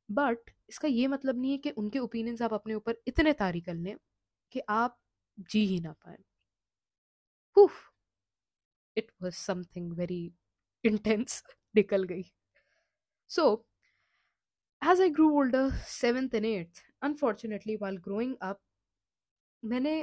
बट 0.09 0.51
इसका 0.69 0.87
ये 0.87 1.07
मतलब 1.07 1.39
नहीं 1.41 1.51
है 1.51 1.57
कि 1.57 1.69
उनके 1.71 1.99
ओपिनियंस 1.99 2.41
आप 2.41 2.53
अपने 2.53 2.73
ऊपर 2.73 2.95
इतने 3.07 3.33
तारी 3.33 3.61
कर 3.61 3.73
लें 3.75 3.95
कि 4.51 4.61
आप 4.69 4.97
जी 5.51 5.65
ही 5.65 5.79
ना 5.79 5.91
पाए। 6.05 6.17
It 8.97 9.11
was 9.21 9.35
something 9.35 9.91
very 9.93 10.23
intense 10.83 11.43
निकल 11.75 12.03
गई। 12.03 12.23
So 13.29 13.43
as 14.81 15.01
I 15.01 15.09
grew 15.09 15.29
older 15.39 15.69
seventh 15.87 16.35
and 16.35 16.45
eighth 16.45 16.83
unfortunately 17.03 17.75
while 17.75 17.97
growing 17.97 18.35
up 18.41 18.59
मैंने 19.63 19.93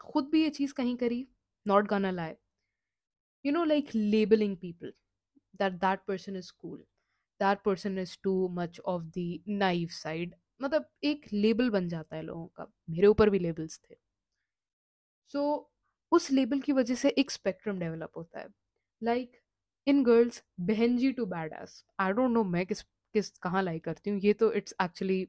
खुद 0.00 0.28
भी 0.32 0.42
ये 0.42 0.50
चीज़ 0.50 0.74
कहीं 0.74 0.96
करी 0.96 1.26
not 1.66 1.88
gonna 1.88 2.10
lie 2.10 2.36
you 3.44 3.52
know 3.52 3.64
like 3.64 3.94
labelling 3.94 4.56
people 4.56 4.92
that 5.60 5.74
that 5.82 6.00
person 6.06 6.36
is 6.38 6.46
cool 6.52 6.78
that 7.40 7.60
person 7.64 7.98
is 7.98 8.12
too 8.26 8.48
much 8.50 8.80
of 8.92 9.02
the 9.12 9.26
naive 9.60 9.92
side. 9.92 10.32
मतलब 10.62 10.88
एक 11.04 11.26
label 11.32 11.70
बन 11.70 11.88
जाता 11.88 12.16
है 12.16 12.22
लोगों 12.22 12.46
का 12.56 12.66
मेरे 12.90 13.06
ऊपर 13.06 13.30
भी 13.30 13.38
लेबल्स 13.38 13.78
थे। 13.80 13.94
सो 15.34 15.38
so, 15.38 15.70
उस 16.12 16.30
लेबल 16.30 16.60
की 16.60 16.72
वजह 16.72 16.94
से 16.94 17.08
एक 17.18 17.30
स्पेक्ट्रम 17.30 17.78
डेवलप 17.78 18.10
होता 18.16 18.40
है। 18.40 18.48
लाइक 19.02 19.40
इन 19.86 20.02
गर्ल्स 20.04 20.42
बहन 20.70 20.96
जी 20.98 21.12
too 21.12 21.26
bad 21.26 21.52
ass 21.62 21.84
I 22.00 22.12
don't 22.12 22.30
know 22.30 22.44
मैं 22.44 22.66
किस 22.66 22.82
किस 23.14 23.30
कहाँ 23.38 23.62
लाइक 23.62 23.84
करती 23.84 24.10
हूँ 24.10 24.20
ये 24.20 24.32
तो 24.34 24.52
it's 24.52 24.74
actually 24.82 25.26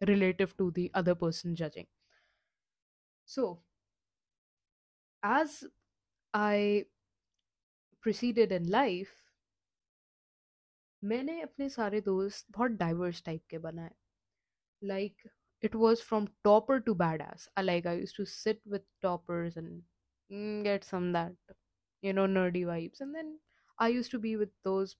relative 0.00 0.52
to 0.58 0.70
the 0.70 0.88
other 0.94 1.14
person 1.14 1.54
judging 1.54 1.86
so 3.28 3.46
as 5.22 5.60
I 6.34 6.82
proceeded 8.04 8.52
in 8.52 8.64
life 8.70 9.14
मैंने 11.02 11.40
अपने 11.42 11.68
सारे 11.68 12.00
दोस्त 12.00 12.46
बहुत 12.56 12.70
डाइवर्स 12.80 13.22
टाइप 13.26 13.42
के 13.50 13.58
बनाए। 13.58 13.90
Like 14.82 15.28
it 15.62 15.74
was 15.76 16.02
from 16.02 16.26
topper 16.44 16.78
to 16.80 16.94
bad 16.94 17.22
i 17.56 17.62
like 17.64 17.86
i 17.86 17.94
used 17.96 18.16
to 18.16 18.24
sit 18.26 18.60
with 18.74 18.84
toppers 19.02 19.56
and 19.56 19.82
mm, 20.30 20.62
get 20.64 20.84
some 20.84 21.08
that 21.12 21.56
you 22.02 22.12
know 22.12 22.26
nerdy 22.28 22.64
vibes. 22.66 23.00
And 23.00 23.14
then 23.14 23.32
i 23.78 23.88
used 23.88 24.10
to 24.12 24.22
be 24.28 24.36
with 24.36 24.54
those 24.64 24.96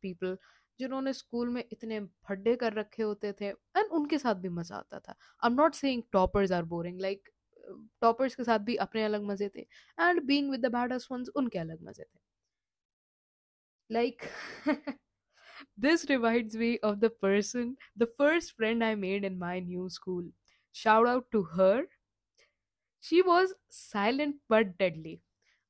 जिन्होंने 0.81 1.13
school 1.13 1.49
में 1.49 1.63
इतने 1.63 1.99
भड्डे 2.01 2.55
कर 2.57 2.73
रखे 2.73 3.03
होते 3.03 3.33
थे 3.41 3.47
and 3.47 3.91
उनके 3.99 4.19
साथ 4.19 4.35
भी 4.35 4.49
मज़ा 4.49 4.77
आता 4.77 4.99
था। 4.99 5.13
I 5.13 5.51
am 5.51 5.57
not 5.57 5.75
saying 5.75 6.03
toppers 6.13 6.53
are 6.53 6.63
boring 6.73 7.01
like 7.01 7.29
toppers 8.01 8.35
के 8.35 8.45
साथ 8.45 8.59
भी 8.69 8.77
अपने 8.85 9.05
अलग 9.05 9.23
मज़े 9.25 9.49
थे 9.57 9.61
and 9.99 10.23
being 10.27 10.51
with 10.51 10.67
the 10.67 10.71
badass 10.73 11.07
ones 11.13 11.29
उनके 11.37 11.59
अलग 11.59 11.83
मज़े 11.89 12.05
थे। 12.05 12.21
Like 13.93 14.31
this 15.77 16.07
reminds 16.09 16.57
me 16.57 16.79
of 16.81 17.01
the 17.01 17.11
person 17.11 17.77
the 17.97 18.07
first 18.07 18.53
friend 18.57 18.83
i 18.85 18.95
made 18.95 19.25
in 19.25 19.39
my 19.39 19.59
new 19.61 19.89
school. 19.91 20.25
Shout 20.73 21.07
out 21.07 21.31
to 21.33 21.43
her. 21.43 21.87
She 23.01 23.21
was 23.21 23.53
silent 23.69 24.41
but 24.49 24.79
deadly. 24.79 25.21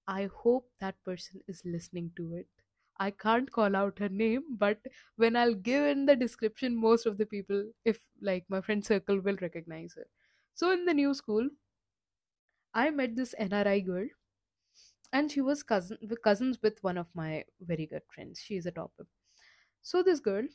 I 0.06 0.26
hope 0.26 0.70
that 0.78 1.02
person 1.02 1.42
is 1.48 1.64
listening 1.64 2.12
to 2.16 2.34
it. 2.34 2.48
I 2.96 3.10
can't 3.10 3.50
call 3.50 3.74
out 3.74 3.98
her 3.98 4.08
name 4.08 4.56
but 4.56 4.80
when 5.16 5.34
i'll 5.34 5.54
give 5.54 5.84
in 5.84 6.06
the 6.06 6.14
description 6.14 6.76
most 6.76 7.06
of 7.06 7.18
the 7.18 7.26
people 7.26 7.72
if 7.84 8.06
like 8.20 8.48
my 8.48 8.60
friend 8.60 8.84
circle 8.86 9.18
will 9.20 9.36
recognize 9.38 9.94
her. 9.94 10.06
So 10.54 10.70
in 10.70 10.84
the 10.84 10.94
new 10.94 11.12
school 11.14 11.50
i 12.80 12.90
met 12.96 13.12
this 13.18 13.30
nri 13.44 13.78
girl 13.86 14.08
and 15.13 15.31
she 15.31 15.41
was 15.41 15.63
cousin 15.63 15.97
with 16.09 16.21
cousins 16.21 16.59
with 16.61 16.83
one 16.83 16.97
of 16.97 17.07
my 17.15 17.43
very 17.61 17.85
good 17.85 18.05
friends 18.13 18.39
she 18.39 18.57
is 18.61 18.65
a 18.65 18.71
topper 18.71 19.07
so 19.81 20.03
this 20.03 20.19
girl 20.19 20.47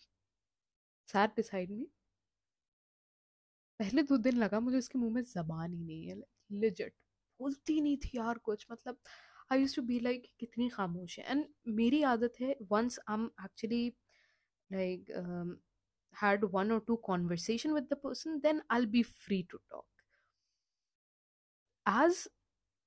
sat 1.09 1.37
beside 1.37 1.71
me 1.81 1.87
पहले 3.81 4.02
दो 4.09 4.16
दिन 4.25 4.37
लगा 4.38 4.59
मुझे 4.61 4.78
उसके 4.78 4.99
मुंह 4.99 5.12
में 5.14 5.23
जबान 5.28 5.73
ही 5.73 5.85
नहीं 5.85 6.09
है 6.09 6.14
लिजिट 6.61 6.92
बोलती 7.40 7.81
नहीं 7.81 7.97
थी 8.04 8.11
यार 8.16 8.38
कुछ 8.49 8.66
मतलब 8.71 8.99
I 9.52 9.61
use 9.61 9.75
to 9.76 9.83
be 9.83 9.99
like 10.00 10.26
कितनी 10.40 10.69
खामोश 10.75 11.19
है 11.19 11.25
एंड 11.31 11.47
मेरी 11.81 12.02
आदत 12.11 12.35
है 12.40 12.54
once 12.73 12.99
I 13.09 13.14
am 13.14 13.25
actually 13.45 13.85
like 14.71 15.11
had 16.14 16.45
one 16.54 16.71
or 16.71 16.81
two 16.81 16.99
conversation 17.07 17.73
with 17.73 17.88
the 17.88 17.97
person 17.97 18.40
then 18.42 18.59
i'll 18.71 18.87
be 18.87 19.02
free 19.02 19.42
to 19.52 19.59
talk 19.71 19.87
as 21.87 22.28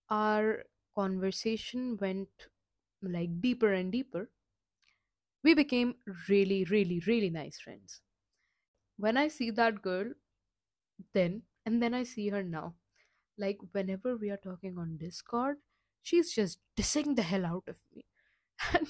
our 0.09 0.63
conversation 0.95 1.97
went 1.97 2.29
like 3.01 3.41
deeper 3.41 3.73
and 3.73 3.91
deeper 3.91 4.29
We 5.43 5.53
became 5.53 5.95
really, 6.27 6.63
really, 6.65 7.01
really 7.05 7.29
nice 7.29 7.59
friends. 7.59 8.01
When 8.97 9.17
I 9.17 9.27
see 9.27 9.51
that 9.51 9.81
girl 9.81 10.13
then 11.13 11.43
and 11.65 11.81
then 11.81 11.93
I 11.93 12.03
see 12.03 12.29
her 12.29 12.43
now, 12.43 12.75
like 13.37 13.59
whenever 13.71 14.17
we 14.17 14.29
are 14.31 14.37
talking 14.37 14.77
on 14.77 14.97
Discord, 14.97 15.57
she's 16.01 16.33
just 16.33 16.59
dissing 16.75 17.15
the 17.15 17.21
hell 17.21 17.45
out 17.45 17.63
of 17.67 17.77
me. 17.95 18.05
And 18.73 18.87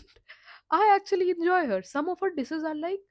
I 0.72 0.94
actually 0.96 1.32
enjoy 1.32 1.65
her. 1.68 1.82
Some 1.84 2.10
of 2.10 2.20
her 2.22 2.32
disses 2.36 2.63
are 2.63 2.75
like, 2.75 3.01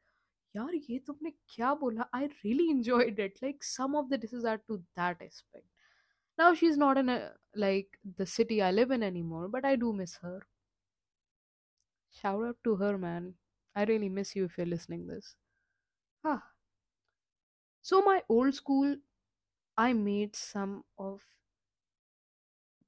यार 0.57 0.75
ये 0.91 0.99
तुमने 1.07 1.33
क्या 1.55 1.75
बोला? 1.81 2.09
I 2.15 2.29
really 2.45 2.71
enjoyed 2.71 3.19
it. 3.19 3.39
Like 3.43 3.63
some 3.63 3.95
of 3.97 4.09
the 4.09 4.19
disses 4.19 4.45
are 4.45 4.59
to 4.69 4.83
that 4.97 5.21
aspect. 5.21 5.67
now 6.40 6.56
she's 6.56 6.76
not 6.76 6.98
in 6.98 7.08
a 7.08 7.36
like 7.54 8.00
the 8.04 8.26
city 8.26 8.64
I 8.64 8.72
live 8.72 8.90
in 8.90 9.04
anymore, 9.04 9.48
but 9.48 9.64
I 9.64 9.76
do 9.76 9.94
miss 9.94 10.16
her. 10.24 10.48
Shout 12.12 12.44
out 12.46 12.64
to 12.66 12.76
her, 12.76 13.00
man. 13.00 13.40
I 13.76 13.84
really 13.86 14.10
miss 14.10 14.36
you 14.36 14.46
if 14.46 14.58
you're 14.58 14.68
listening 14.68 15.08
this. 15.08 15.36
Ah. 16.24 16.54
So 17.82 18.02
my 18.02 18.24
old 18.30 18.56
school, 18.56 18.96
I 19.78 19.94
made 19.94 20.36
some 20.36 20.86
of 20.98 21.24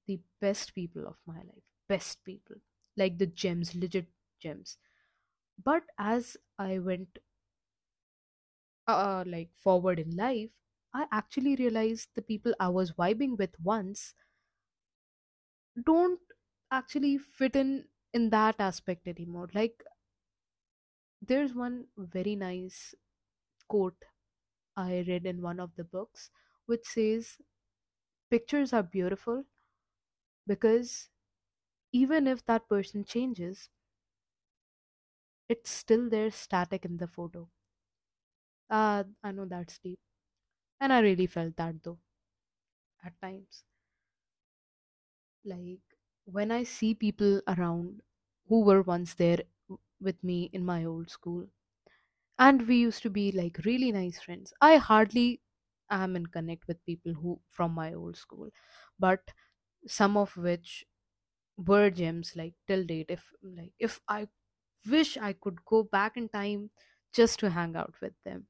the 0.06 0.20
best 0.40 0.74
people 0.76 1.08
of 1.08 1.18
my 1.26 1.38
life. 1.38 1.64
Best 1.88 2.24
people. 2.24 2.58
Like 2.98 3.18
the 3.18 3.26
gems, 3.26 3.76
legit 3.76 4.08
gems. 4.40 4.78
But 5.64 5.84
as 5.98 6.38
I 6.60 6.80
went 6.80 7.20
uh 8.88 9.24
like 9.26 9.50
forward 9.56 10.00
in 10.00 10.16
life, 10.16 10.52
I 10.94 11.08
actually 11.12 11.56
realized 11.58 12.10
the 12.16 12.22
people 12.22 12.54
I 12.60 12.70
was 12.70 12.94
vibing 12.94 13.38
with 13.38 13.60
once 13.60 14.14
don't 15.84 16.20
actually 16.72 17.18
fit 17.18 17.56
in 17.58 17.88
in 18.14 18.30
that 18.30 18.56
aspect 18.60 19.08
anymore. 19.08 19.50
Like 19.54 19.84
there's 21.22 21.54
one 21.56 21.88
very 21.98 22.36
nice 22.36 22.94
quote 23.68 24.06
I 24.78 25.06
read 25.08 25.26
in 25.26 25.42
one 25.42 25.60
of 25.60 25.76
the 25.76 25.84
books 25.86 26.32
which 26.68 26.86
says 26.86 27.40
pictures 28.30 28.74
are 28.74 28.84
beautiful 28.84 29.46
because 30.46 31.10
even 31.94 32.28
if 32.28 32.46
that 32.46 32.70
person 32.70 33.04
changes, 33.06 33.70
it's 35.48 35.70
still 35.70 36.10
there 36.10 36.32
static 36.32 36.84
in 36.84 36.98
the 36.98 37.06
photo. 37.08 37.48
Ah, 38.72 39.06
I 39.24 39.32
know 39.32 39.46
that's 39.46 39.78
deep. 39.78 40.00
And 40.82 40.92
I 40.92 41.00
really 41.00 41.28
felt 41.28 41.56
that 41.56 41.82
though 41.82 42.00
at 43.04 43.20
times. 43.22 43.64
Like 45.44 45.82
when 46.26 46.52
I 46.52 46.64
see 46.64 46.94
people 46.96 47.42
around 47.48 48.02
who 48.48 48.62
were 48.62 48.82
once 48.82 49.14
there 49.14 49.44
with 50.00 50.24
me 50.24 50.50
in 50.54 50.66
my 50.66 50.84
old 50.86 51.10
school, 51.10 51.48
and 52.40 52.68
we 52.68 52.78
used 52.82 53.04
to 53.04 53.10
be 53.12 53.32
like 53.32 53.60
really 53.66 53.92
nice 53.92 54.22
friends. 54.22 54.54
I 54.62 54.78
hardly 54.78 55.42
am 55.90 56.16
in 56.18 56.28
connect 56.28 56.68
with 56.68 56.86
people 56.86 57.14
who 57.16 57.42
from 57.50 57.74
my 57.74 57.94
old 57.94 58.18
school, 58.18 58.50
but 59.00 59.34
some 59.88 60.18
of 60.18 60.38
which 60.38 60.86
were 61.58 61.90
gems 61.92 62.36
like 62.36 62.56
till 62.68 62.86
date. 62.86 63.08
If 63.10 63.34
like 63.44 63.74
if 63.80 64.02
I 64.08 64.30
wish 64.90 65.18
I 65.18 65.34
could 65.34 65.66
go 65.66 65.84
back 65.84 66.18
in 66.18 66.30
time 66.30 66.72
just 67.14 67.40
to 67.42 67.52
hang 67.52 67.76
out 67.78 67.96
with 68.02 68.16
them. 68.26 68.48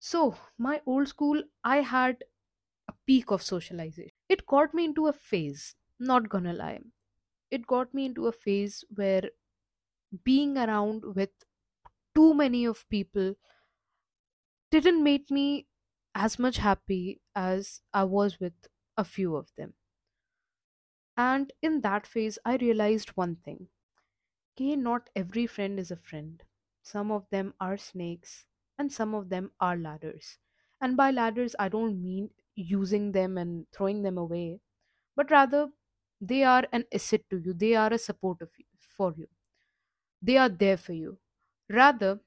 So 0.00 0.36
my 0.56 0.82
old 0.86 1.08
school, 1.08 1.42
I 1.64 1.78
had 1.82 2.24
a 2.88 2.94
peak 3.06 3.30
of 3.30 3.42
socialization. 3.42 4.12
It 4.28 4.46
got 4.46 4.74
me 4.74 4.84
into 4.86 5.06
a 5.08 5.12
phase. 5.12 5.76
Not 6.00 6.28
gonna 6.28 6.52
lie, 6.54 6.80
it 7.50 7.66
got 7.66 7.94
me 7.94 8.06
into 8.06 8.26
a 8.28 8.32
phase 8.32 8.84
where 8.94 9.30
being 10.24 10.56
around 10.58 11.04
with 11.16 11.30
too 12.14 12.34
many 12.34 12.64
of 12.66 12.88
people 12.90 13.36
didn't 14.70 15.02
make 15.02 15.30
me 15.30 15.66
as 16.14 16.38
much 16.38 16.56
happy 16.56 17.20
as 17.34 17.82
I 17.92 18.04
was 18.04 18.40
with 18.40 18.54
a 18.96 19.04
few 19.04 19.36
of 19.36 19.54
them. 19.56 19.74
And 21.18 21.52
in 21.60 21.82
that 21.82 22.06
phase, 22.06 22.38
I 22.46 22.56
realized 22.56 23.10
one 23.10 23.36
thing 23.36 23.68
okay, 24.56 24.76
not 24.76 25.10
every 25.16 25.46
friend 25.46 25.80
is 25.80 25.92
a 25.92 25.96
friend. 25.96 26.44
Some 26.82 27.12
of 27.12 27.30
them 27.30 27.54
are 27.60 27.78
snakes, 27.78 28.47
and 28.77 28.91
some 28.91 29.13
of 29.13 29.29
them 29.29 29.51
are 29.59 29.77
ladders. 29.77 30.37
And 30.81 30.97
by 30.97 31.11
ladders, 31.11 31.55
I 31.59 31.69
don't 31.69 32.01
mean 32.01 32.29
using 32.55 33.11
them 33.11 33.37
and 33.37 33.65
throwing 33.71 34.03
them 34.03 34.17
away, 34.17 34.59
but 35.15 35.31
rather 35.31 35.69
they 36.21 36.43
are 36.43 36.65
an 36.71 36.85
asset 36.93 37.21
to 37.29 37.37
you, 37.37 37.53
they 37.53 37.75
are 37.75 37.91
a 37.93 37.97
support 37.97 38.41
of 38.41 38.49
you, 38.57 38.65
for 38.97 39.13
you, 39.17 39.27
they 40.21 40.37
are 40.37 40.49
there 40.49 40.77
for 40.77 40.93
you. 40.93 41.17
Rather, 41.69 42.19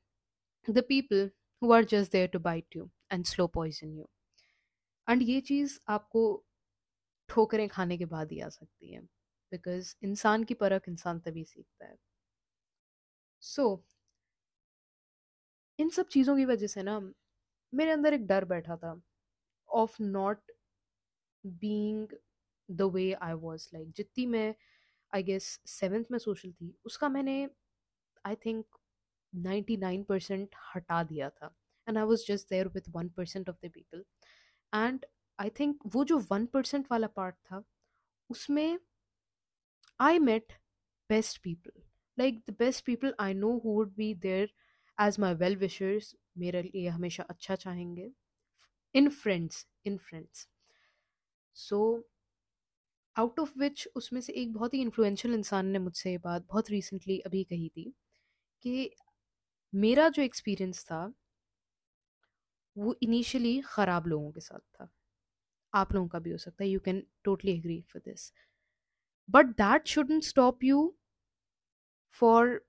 the 0.67 0.83
people 0.83 1.31
who 1.61 1.73
are 1.73 1.83
just 1.83 2.13
there 2.13 2.29
to 2.29 2.39
bite 2.39 2.67
you 2.73 2.91
and 3.11 3.27
slow 3.27 3.49
poison 3.49 3.97
you. 3.97 4.09
And 5.09 5.23
ये 5.23 5.41
चीज़ 5.49 5.79
आपको 5.95 6.23
ठोकरें 7.29 7.69
खाने 7.69 7.99
के 7.99 8.05
बाद 8.13 8.33
ही 8.33 8.41
आ 8.41 8.49
सकती 8.49 8.93
है 8.93 9.01
because 9.53 9.95
इंसान 10.05 10.45
की 10.45 10.55
परख 10.63 10.89
इंसान 10.89 11.19
तभी 11.27 11.45
सीखता 11.45 11.87
है 11.87 11.97
सो 13.43 13.63
so, 13.63 13.83
इन 15.80 15.90
सब 15.90 16.08
चीज़ों 16.08 16.36
की 16.38 16.46
वजह 16.46 16.68
से 16.68 16.84
ना, 16.84 17.00
मेरे 17.74 17.92
अंदर 17.92 18.14
एक 18.14 18.28
डर 18.28 18.46
बैठा 18.46 18.76
था 18.78 19.02
of 19.70 20.02
not 20.04 20.52
being 21.46 22.08
the 22.70 22.82
way 22.94 23.12
I 23.14 23.34
was 23.34 23.70
like 23.74 23.92
जितनी 23.92 24.26
मैं 24.26 24.54
आई 25.14 25.24
गेस 25.24 25.60
सेवेंथ 25.68 26.06
में 26.12 26.18
सोशल 26.20 26.52
थी, 26.54 26.76
उसका 26.86 27.10
मैंने 27.10 27.50
आई 28.26 28.36
थिंक 28.36 28.66
99% 29.34 30.56
हटा 30.76 31.04
दिया 31.04 31.30
था। 31.30 31.56
And 31.88 31.98
I 31.98 32.04
was 32.04 32.26
just 32.28 32.50
there 32.50 32.68
with 32.68 32.84
one 32.90 33.10
percent 33.10 33.50
of 33.50 33.56
the 33.66 33.72
people 33.72 34.04
and 34.74 35.06
I 35.40 35.50
think 35.50 35.80
वो 35.88 36.04
जो 36.06 36.20
वन 36.32 36.46
परसेंट 36.46 36.88
वाला 36.92 37.08
पार्ट 37.08 37.36
था, 37.36 37.64
उसमें 38.30 38.80
I 40.00 40.20
met 40.20 40.54
best 41.10 41.42
people 41.44 41.82
like 42.20 42.44
the 42.50 42.56
best 42.60 42.86
people 42.86 43.16
I 43.20 43.34
know 43.34 43.58
who 43.58 43.72
would 43.72 43.94
be 43.96 44.14
there 44.16 44.54
as 45.02 45.20
my 45.20 45.34
well 45.36 45.56
wishers 45.58 46.16
मेरे 46.38 46.62
लिए 46.64 46.88
हमेशा 46.90 47.24
अच्छा 47.30 47.56
चाहेंगे। 47.58 48.12
इन 48.96 49.10
friends 49.12 49.66
in 49.86 49.98
friends 50.00 50.48
so 51.58 51.80
out 53.16 53.40
of 53.40 53.58
which 53.60 53.88
उसमें 53.96 54.20
से 54.22 54.34
एक 54.34 54.54
बहुत 54.54 54.74
ही 54.74 54.82
इन्फ्लुएंशियल 54.82 55.34
इंसान 55.34 55.68
ने 55.68 55.80
मुझसे 55.80 56.12
ये 56.12 56.18
बात 56.20 56.46
बहुत 56.50 56.70
रिसेंटली 56.72 57.20
अभी 57.20 57.44
कही 57.44 57.70
थी 57.70 57.94
कि 58.64 58.92
मेरा 59.74 60.08
जो 60.10 60.22
एक्सपीरियंस 60.22 60.84
था, 60.86 61.14
वो 62.76 62.96
इनिशियली 63.04 63.60
ख़राब 63.66 64.08
लोगों 64.08 64.32
के 64.32 64.40
साथ 64.42 64.60
था। 64.60 64.90
आप 65.74 65.94
लोगों 65.94 66.08
का 66.08 66.20
भी 66.20 66.32
हो 66.32 66.38
सकता 66.38 66.64
है 66.64 66.70
you 66.70 66.80
can 66.80 67.04
totally 67.24 67.52
agree 67.52 67.82
for 67.94 68.02
this 68.06 68.32
but 69.30 69.46
that 69.58 69.88
shouldn't 69.88 70.24
stop 70.24 70.64
you 70.64 70.94
for 72.16 72.62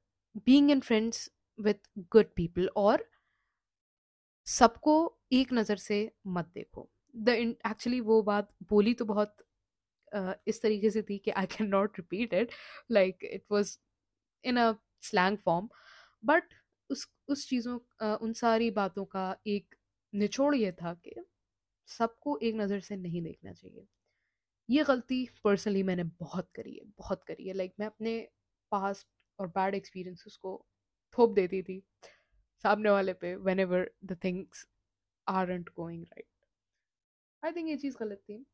being 0.46 0.70
in 0.70 0.80
friends 0.80 1.30
with 1.58 1.88
good 1.98 2.26
people 2.36 2.68
और 2.76 3.08
सबको 4.46 4.94
एक 5.32 5.52
नज़र 5.52 5.76
से 5.76 6.10
मत 6.26 6.50
देखो। 6.54 6.88
द 7.16 7.28
एक्चुअली 7.28 8.00
वो 8.00 8.22
बात 8.22 8.52
बोली 8.70 8.94
तो 8.94 9.04
बहुत 9.04 9.36
uh, 10.12 10.34
इस 10.46 10.62
तरीके 10.62 10.90
से 10.90 11.02
थी 11.02 11.18
कि 11.18 11.30
I 11.30 11.46
can 11.46 11.68
not 11.68 11.98
repeat 11.98 12.34
it 12.34 12.50
like 12.90 13.18
it 13.24 13.44
was 13.50 13.78
in 14.44 14.56
a 14.56 14.72
slang 15.00 15.38
form 15.38 15.68
but 16.24 16.54
उस 16.90 17.06
उस 17.28 17.48
चीज़ों 17.48 17.78
uh, 17.78 18.22
उन 18.22 18.32
सारी 18.32 18.70
बातों 18.70 19.04
का 19.04 19.36
एक 19.46 19.74
निचोड़ 20.14 20.54
ये 20.54 20.72
था 20.72 20.94
कि 20.94 21.14
सबको 21.88 22.38
एक 22.38 22.54
नज़र 22.54 22.80
से 22.80 22.96
नहीं 22.96 23.22
देखना 23.22 23.52
चाहिए। 23.52 23.86
ये 24.70 24.84
गलती 24.84 25.28
पर्सनली 25.44 25.82
मैंने 25.82 26.04
बहुत 26.04 26.50
करी 26.54 26.74
है 26.74 26.84
बहुत 26.98 27.24
करी 27.24 27.48
है। 27.48 27.54
लाइक 27.54 27.70
like, 27.70 27.80
मैं 27.80 27.86
अपने 27.86 28.28
पास्ट 28.72 29.06
और 29.38 29.46
बैड 29.46 29.74
एक्सपीरियंसेस 29.74 30.36
को 30.36 30.66
थोप 31.18 31.34
देती 31.34 31.62
थी 31.62 31.82
सामने 32.64 32.90
वाले 32.90 33.12
पे 33.22 33.34
whenever 33.60 33.90
the 34.04 34.16
things 34.24 34.66
aren't 35.26 35.68
going 35.76 36.04
right 36.04 36.26
I 37.42 37.52
think 37.52 37.68
ये 37.68 37.76
चीज़ 37.76 37.96
गलत 38.00 38.22
थी 38.28 38.44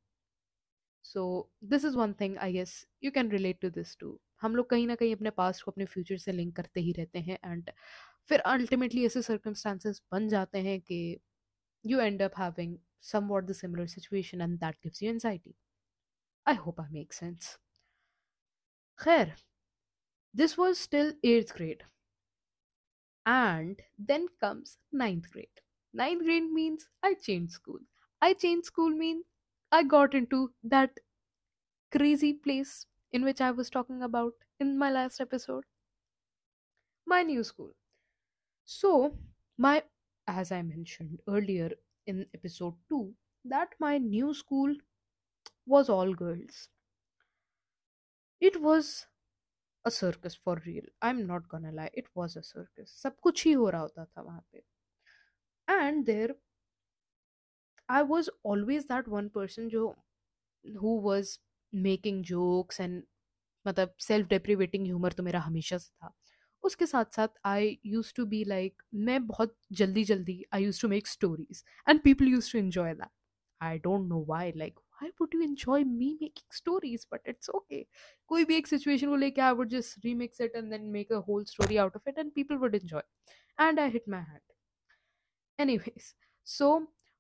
so 1.05 1.25
this 1.73 1.85
is 1.85 1.97
one 1.97 2.13
thing 2.21 2.37
I 2.47 2.53
guess 2.53 2.75
you 3.05 3.11
can 3.11 3.31
relate 3.31 3.61
to 3.61 3.71
this 3.71 3.97
too 4.01 4.19
हम 4.43 4.57
लोग 4.57 4.69
कहीं 4.71 4.87
ना 4.87 4.95
कहीं 4.95 5.15
अपने 5.15 5.31
पास्ट 5.39 5.65
को 5.65 5.71
अपने 5.71 5.85
फ्यूचर 5.85 6.17
से 6.19 6.33
लिंक 6.33 6.55
करते 6.57 6.81
ही 6.81 6.93
रहते 6.99 7.19
हैं 7.29 7.39
एंड 7.45 7.71
फिर 8.29 8.41
अल्टीमेटली 8.57 9.05
ऐसे 9.07 9.23
सर्कमस्टांसेस 9.23 10.03
बन 10.13 10.29
जाते 10.29 10.59
हैं 10.63 10.81
कि 10.81 11.01
you 11.85 12.01
end 12.01 12.21
up 12.21 12.35
having 12.35 12.79
somewhat 13.01 13.47
the 13.47 13.55
similar 13.55 13.87
situation 13.87 14.41
and 14.41 14.61
that 14.61 14.81
gives 14.83 15.01
you 15.01 15.11
anxiety. 15.11 15.55
I 16.47 16.55
hope 16.55 16.81
I 16.81 16.87
make 16.91 17.13
sense. 17.13 17.59
Khair, 18.99 19.33
this 20.35 20.59
was 20.59 20.79
still 20.79 21.13
8th 21.25 21.55
grade. 21.55 21.85
And 23.29 23.81
then 23.97 24.27
comes 24.41 24.79
ninth 24.91 25.31
grade. 25.31 25.61
Ninth 25.93 26.25
grade 26.25 26.51
means 26.51 26.89
I 27.01 27.15
changed 27.15 27.53
school. 27.53 27.79
I 28.21 28.35
changed 28.35 28.67
school 28.67 28.91
means 28.91 29.27
I 29.71 29.85
got 29.85 30.15
into 30.15 30.53
that 30.65 30.99
crazy 31.93 32.33
place 32.33 32.87
in 33.13 33.25
which 33.25 33.43
I 33.43 33.51
was 33.51 33.69
talking 33.69 34.03
about 34.03 34.35
in 34.59 34.79
my 34.79 34.91
last 34.91 35.21
episode. 35.21 35.65
my 37.05 37.23
new 37.25 37.43
school. 37.43 37.73
So, 38.65 39.19
my 39.59 39.85
as 40.27 40.53
I 40.53 40.63
mentioned 40.63 41.23
earlier 41.29 41.73
in 42.07 42.27
episode 42.35 42.77
2 42.89 43.17
that 43.45 43.75
my 43.81 43.99
new 43.99 44.35
school 44.35 44.77
was 45.67 45.89
all 45.91 46.15
girls. 46.15 46.69
It 48.41 48.61
was 48.61 49.07
a 49.89 50.35
for 50.45 50.63
real 50.67 50.89
I 51.03 51.11
am 51.11 51.19
not 51.27 51.47
gonna 51.55 51.73
lie, 51.73 51.91
it 51.99 52.11
was 52.17 52.37
a 52.37 52.43
circus. 52.43 52.91
सब 53.03 53.19
कुछ 53.23 53.45
ही 53.47 53.53
हो 53.53 53.69
रहा 53.71 53.81
होता 53.81 54.05
था 54.05 54.23
वहाँ 54.23 54.45
पे. 54.53 54.63
And 55.69 56.05
there 56.07 56.35
I 57.89 58.03
was 58.03 58.31
always 58.47 58.85
that 58.85 59.09
one 59.09 59.29
person 59.29 59.69
जो 59.69 59.95
who 60.65 60.95
was 61.03 61.39
making 61.73 62.23
jokes 62.25 62.81
and 62.81 63.03
मतलब 63.67 63.95
सेल्फ 64.01 64.29
डेप्रिवेटिंग 64.29 64.85
ह्यूमर 64.87 65.13
तो 65.13 65.23
मेरा 65.23 65.41
हमेशा 65.41 65.79
से 65.79 65.91
था 66.03 66.13
उसके 66.65 66.87
साथ 66.87 67.05
साथ 67.15 67.29
I 67.47 67.79
used 67.87 68.13
to 68.17 68.25
be 68.27 68.45
like 68.45 68.83
मैं 68.95 69.27
बहुत 69.27 69.57
जल्दी 69.73 70.05
जल्दी 70.05 70.43
I 70.55 70.65
used 70.65 70.81
to 70.83 70.89
make 70.89 71.07
stories 71.07 71.65
and 71.89 72.01
people 72.03 72.29
used 72.29 72.53
to 72.53 72.59
enjoy 72.59 72.95
that 72.95 73.11
I 73.61 73.79
don't 73.79 74.09
know 74.09 74.25
why 74.25 74.53
like 74.57 74.81
why 74.99 75.11
would 75.19 75.33
you 75.33 75.43
enjoy 75.43 75.85
me 75.85 76.17
making 76.21 76.45
stories? 76.51 77.07
But 77.11 77.21
it's 77.25 77.49
okay. 77.61 77.87
koi 78.29 78.45
bhi 78.51 78.59
ek 78.61 78.71
situation 78.71 79.11
ko 79.15 79.19
leke 79.23 79.39
i 79.49 79.53
would 79.59 79.71
just 79.75 80.01
remix 80.07 80.41
it 80.47 80.55
and 80.61 80.73
then 80.73 80.91
make 80.93 81.11
a 81.11 81.21
whole 81.29 81.45
story 81.51 81.79
out 81.85 81.99
of 82.01 82.03
it 82.13 82.19
and 82.23 82.35
people 82.35 82.59
would 82.65 82.75
enjoy. 82.75 83.03
And 83.67 83.81
i 83.81 83.89
hit 83.89 84.09
my 84.15 84.19
hand. 84.19 84.47
Anyways 85.59 86.15
so 86.45 86.71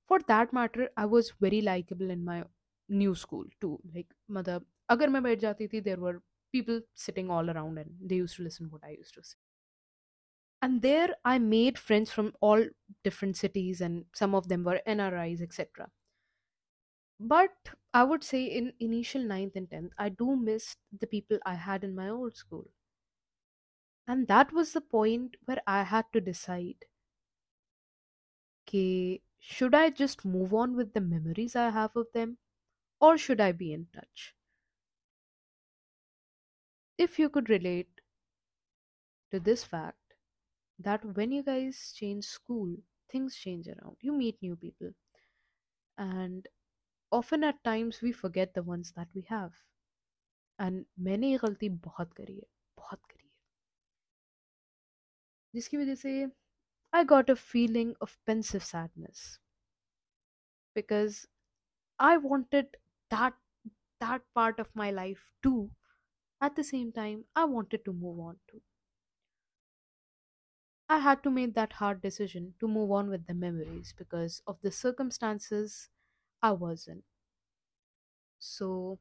for 0.07 0.19
that 0.29 0.53
matter 0.53 0.89
i 0.97 1.05
was 1.17 1.33
very 1.47 1.61
likable 1.61 2.11
in 2.11 2.25
my 2.25 2.45
new 2.89 3.15
school 3.15 3.45
too. 3.61 3.79
Like 3.95 4.15
mother 4.29 4.61
agar 4.91 5.11
main 5.17 5.29
baith 5.29 5.45
jati 5.47 5.71
thi 5.75 5.81
there 5.91 6.01
were 6.07 6.17
people 6.53 6.81
sitting 6.95 7.31
all 7.31 7.51
around 7.51 7.79
and 7.79 7.91
they 8.13 8.17
used 8.25 8.37
to 8.37 8.43
listen 8.49 8.71
what 8.71 8.85
i 8.85 8.97
used 8.97 9.15
to 9.15 9.23
say. 9.23 9.37
And 10.63 10.83
there 10.83 11.15
i 11.25 11.39
made 11.39 11.79
friends 11.79 12.11
from 12.11 12.33
all 12.41 12.65
different 13.05 13.37
cities 13.37 13.81
and 13.81 14.05
some 14.23 14.35
of 14.35 14.49
them 14.49 14.65
were 14.65 14.81
nris 14.97 15.43
etc 15.49 15.89
but 17.21 17.77
I 17.95 18.03
would 18.05 18.25
say 18.25 18.45
in 18.47 18.73
initial 18.81 19.23
ninth 19.23 19.55
and 19.55 19.71
10th, 19.71 19.93
I 19.99 20.09
do 20.09 20.35
miss 20.37 20.77
the 20.91 21.07
people 21.07 21.39
I 21.47 21.55
had 21.55 21.85
in 21.85 21.95
my 21.95 22.09
old 22.09 22.37
school. 22.37 22.71
And 24.09 24.27
that 24.27 24.53
was 24.53 24.73
the 24.73 24.81
point 24.81 25.37
where 25.45 25.63
I 25.65 25.85
had 25.85 26.13
to 26.13 26.21
decide 26.21 26.87
okay, 28.69 29.21
should 29.41 29.75
I 29.75 29.91
just 29.91 30.25
move 30.25 30.55
on 30.55 30.77
with 30.77 30.93
the 30.93 31.01
memories 31.01 31.57
I 31.57 31.71
have 31.71 31.97
of 31.97 32.07
them 32.13 32.39
or 33.01 33.19
should 33.19 33.41
I 33.41 33.53
be 33.53 33.73
in 33.73 33.87
touch? 33.93 34.35
If 36.99 37.19
you 37.19 37.31
could 37.31 37.49
relate 37.49 38.03
to 39.31 39.41
this 39.41 39.65
fact 39.65 40.13
that 40.79 41.05
when 41.17 41.33
you 41.33 41.43
guys 41.43 41.93
change 41.97 42.25
school, 42.27 42.77
things 43.11 43.37
change 43.37 43.69
around. 43.69 43.97
You 44.01 44.13
meet 44.13 44.43
new 44.43 44.57
people. 44.57 44.93
And 45.99 46.49
often 47.12 47.44
at 47.44 47.64
times 47.64 48.02
we 48.02 48.12
forget 48.12 48.54
the 48.54 48.64
ones 48.64 48.92
that 48.94 49.08
we 49.14 49.22
have 49.24 49.64
and 50.66 50.86
मैंने 51.08 51.30
ये 51.32 51.38
गलती 51.44 51.70
बहुत 51.90 52.14
करी 52.14 52.36
है 52.36 52.46
बहुत 52.78 53.06
करी 53.12 53.24
है 53.28 53.32
जिसकी 55.58 55.78
वजह 55.78 55.96
से 56.02 56.12
I 57.00 57.04
got 57.14 57.32
a 57.36 57.38
feeling 57.46 57.96
of 58.08 58.18
pensive 58.32 58.66
sadness 58.72 59.26
because 60.76 61.28
I 62.00 62.18
wanted 62.18 62.78
that 63.10 63.36
that 64.00 64.24
part 64.36 64.60
of 64.60 64.76
my 64.76 64.92
life 64.92 65.34
too 65.44 65.72
at 66.42 66.56
the 66.56 66.64
same 66.66 66.92
time 66.94 67.26
I 67.36 67.46
wanted 67.46 67.86
to 67.86 67.94
move 67.94 68.20
on 68.20 68.40
too 68.48 68.62
I 70.88 71.00
had 71.00 71.24
to 71.24 71.30
make 71.30 71.56
that 71.56 71.74
hard 71.74 72.00
decision 72.00 72.56
to 72.62 72.70
move 72.70 72.90
on 72.90 73.10
with 73.10 73.26
the 73.28 73.34
memories 73.34 73.92
because 73.92 74.42
of 74.48 74.62
the 74.62 74.72
circumstances 74.72 75.90
I 76.44 76.52
wasn't. 76.52 77.06
So 78.40 79.00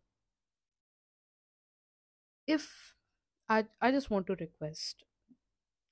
if 2.46 2.94
I 3.48 3.66
I 3.80 3.90
just 3.90 4.08
want 4.10 4.26
to 4.28 4.36
request 4.36 5.02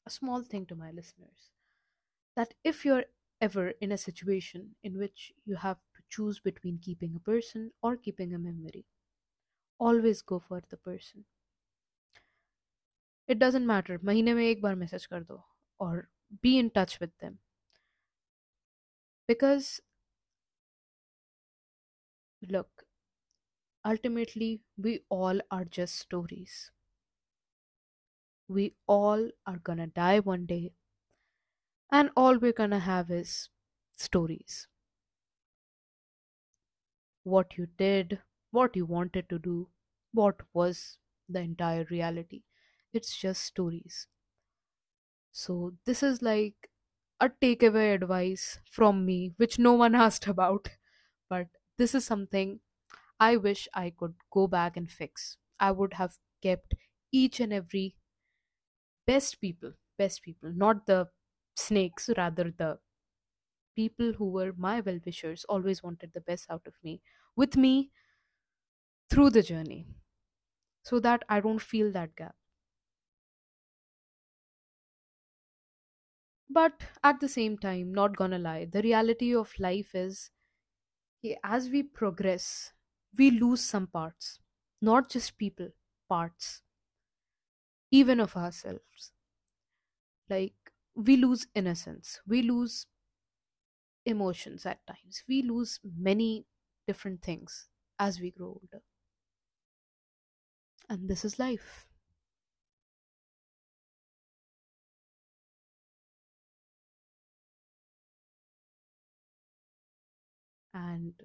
a 0.06 0.10
small 0.10 0.42
thing 0.42 0.66
to 0.66 0.76
my 0.76 0.90
listeners 0.92 1.50
that 2.36 2.54
if 2.64 2.84
you're 2.84 3.04
ever 3.40 3.70
in 3.80 3.92
a 3.92 3.98
situation 3.98 4.76
in 4.82 4.98
which 4.98 5.32
you 5.44 5.56
have 5.56 5.78
to 5.96 6.02
choose 6.10 6.40
between 6.40 6.78
keeping 6.78 7.16
a 7.16 7.20
person 7.20 7.72
or 7.82 7.96
keeping 7.96 8.34
a 8.34 8.38
memory, 8.38 8.86
always 9.80 10.22
go 10.22 10.38
for 10.40 10.62
the 10.70 10.76
person. 10.78 11.24
It 13.26 13.38
doesn't 13.38 13.66
matter. 13.66 13.98
महीने 14.04 14.34
में 14.34 14.44
एक 14.46 14.60
बार 14.62 14.74
message 14.82 15.06
कर 15.06 15.22
दो 15.24 15.42
or 15.86 16.08
be 16.42 16.58
in 16.58 16.70
touch 16.78 17.00
with 17.00 17.16
them 17.24 17.38
because 19.26 19.80
look 22.45 22.85
ultimately 23.85 24.61
we 24.77 25.05
all 25.09 25.39
are 25.49 25.63
just 25.63 25.95
stories. 25.95 26.71
We 28.47 28.73
all 28.87 29.29
are 29.45 29.59
gonna 29.59 29.85
die 29.85 30.19
one 30.19 30.47
day 30.47 30.73
and 31.89 32.11
all 32.15 32.37
we're 32.37 32.53
gonna 32.53 32.77
have 32.79 33.09
is 33.09 33.49
stories. 33.95 34.67
What 37.23 37.57
you 37.57 37.65
did 37.65 38.21
what 38.51 38.77
you 38.77 38.85
wanted 38.85 39.27
to 39.27 39.37
do 39.37 39.69
what 40.13 40.39
was 40.53 40.97
the 41.27 41.41
entire 41.41 41.83
reality. 41.83 42.43
It's 42.93 43.17
just 43.17 43.43
stories. 43.43 44.07
So 45.31 45.77
this 45.85 46.01
is 46.01 46.21
like 46.23 46.71
a 47.19 47.29
takeaway 47.29 47.93
advice 47.93 48.59
from 48.71 49.05
me 49.05 49.33
which 49.37 49.59
no 49.59 49.73
one 49.73 49.93
asked 50.05 50.25
about 50.27 50.69
but 51.29 51.47
this 51.77 51.95
is 51.95 52.05
something 52.05 52.61
I 53.19 53.37
wish 53.37 53.67
I 53.73 53.91
could 53.91 54.15
go 54.31 54.47
back 54.47 54.77
and 54.77 54.91
fix. 54.91 55.37
I 55.59 55.71
would 55.71 55.93
have 55.95 56.19
kept 56.41 56.75
each 57.11 57.39
and 57.39 57.53
every 57.53 57.97
best 59.05 59.39
people, 59.41 59.73
best 59.97 60.21
people, 60.23 60.51
not 60.51 60.85
the 60.85 61.09
snakes, 61.55 62.09
rather 62.17 62.51
the 62.51 62.79
people 63.75 64.13
who 64.13 64.29
were 64.29 64.53
my 64.53 64.79
well 64.81 64.99
wishers, 65.05 65.45
always 65.45 65.83
wanted 65.83 66.13
the 66.13 66.21
best 66.21 66.47
out 66.49 66.67
of 66.67 66.75
me, 66.83 67.01
with 67.35 67.57
me 67.57 67.91
through 69.09 69.31
the 69.31 69.41
journey, 69.41 69.87
so 70.83 70.99
that 70.99 71.23
I 71.29 71.41
don't 71.41 71.61
feel 71.61 71.91
that 71.93 72.15
gap. 72.15 72.35
But 76.49 76.87
at 77.03 77.19
the 77.19 77.27
same 77.29 77.55
time, 77.59 77.93
not 77.93 78.15
gonna 78.17 78.39
lie, 78.39 78.65
the 78.65 78.81
reality 78.81 79.35
of 79.35 79.53
life 79.59 79.93
is 79.93 80.31
as 81.43 81.69
we 81.69 81.83
progress, 81.83 82.73
we 83.17 83.31
lose 83.31 83.61
some 83.61 83.87
parts, 83.87 84.39
not 84.81 85.09
just 85.09 85.37
people, 85.37 85.69
parts, 86.09 86.61
even 87.89 88.19
of 88.19 88.35
ourselves. 88.35 89.11
Like, 90.29 90.71
we 90.93 91.17
lose 91.17 91.47
innocence, 91.55 92.21
we 92.27 92.41
lose 92.43 92.85
emotions 94.05 94.65
at 94.65 94.85
times, 94.87 95.23
we 95.27 95.41
lose 95.41 95.79
many 95.83 96.45
different 96.87 97.21
things 97.21 97.67
as 97.99 98.19
we 98.19 98.31
grow 98.31 98.59
older. 98.61 98.83
And 100.89 101.07
this 101.07 101.23
is 101.23 101.37
life. 101.37 101.84
And 110.75 111.15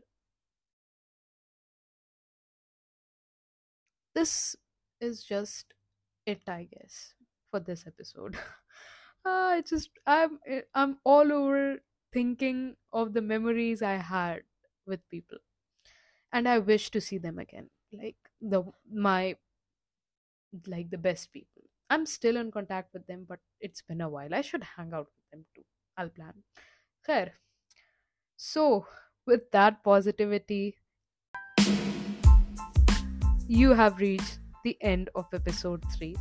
this 4.14 4.56
is 5.00 5.24
just 5.24 5.74
it, 6.26 6.42
I 6.48 6.68
guess, 6.72 7.14
for 7.50 7.60
this 7.60 7.86
episode. 7.86 8.36
uh, 8.36 8.40
I 9.26 9.62
just 9.62 9.90
I'm 10.06 10.38
eh, 10.46 10.62
I'm 10.74 10.98
all 11.04 11.32
over 11.32 11.78
thinking 12.12 12.76
of 12.92 13.12
the 13.14 13.22
memories 13.22 13.82
I 13.82 13.94
had 13.94 14.42
with 14.86 15.00
people, 15.10 15.38
and 16.32 16.48
I 16.48 16.58
wish 16.58 16.90
to 16.92 17.00
see 17.00 17.18
them 17.18 17.38
again. 17.38 17.70
Like 17.92 18.16
the 18.40 18.64
my 18.92 19.36
like 20.66 20.90
the 20.90 20.98
best 20.98 21.32
people. 21.32 21.62
I'm 21.88 22.06
still 22.06 22.36
in 22.36 22.50
contact 22.50 22.92
with 22.92 23.06
them, 23.06 23.26
but 23.28 23.40
it's 23.60 23.82
been 23.82 24.00
a 24.00 24.08
while. 24.08 24.34
I 24.34 24.42
should 24.42 24.62
hang 24.62 24.92
out 24.94 25.08
with 25.16 25.30
them 25.32 25.44
too. 25.54 25.64
I'll 25.96 26.08
plan. 26.08 26.34
Fair. 27.02 27.34
So, 28.36 28.86
with 29.26 29.50
that 29.50 29.82
positivity, 29.84 30.76
you 33.48 33.72
have 33.72 33.98
reached 33.98 34.38
the 34.64 34.76
end 34.80 35.10
of 35.14 35.26
episode 35.32 35.84
3. 35.96 36.16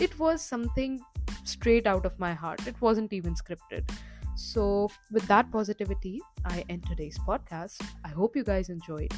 It 0.00 0.18
was 0.18 0.42
something 0.42 1.00
straight 1.44 1.86
out 1.86 2.04
of 2.06 2.18
my 2.18 2.34
heart, 2.34 2.66
it 2.66 2.80
wasn't 2.80 3.12
even 3.12 3.34
scripted. 3.34 3.90
So, 4.36 4.88
with 5.10 5.26
that 5.26 5.50
positivity, 5.50 6.20
I 6.44 6.64
end 6.68 6.86
today's 6.86 7.18
podcast. 7.18 7.82
I 8.04 8.08
hope 8.08 8.36
you 8.36 8.44
guys 8.44 8.68
enjoyed. 8.68 9.12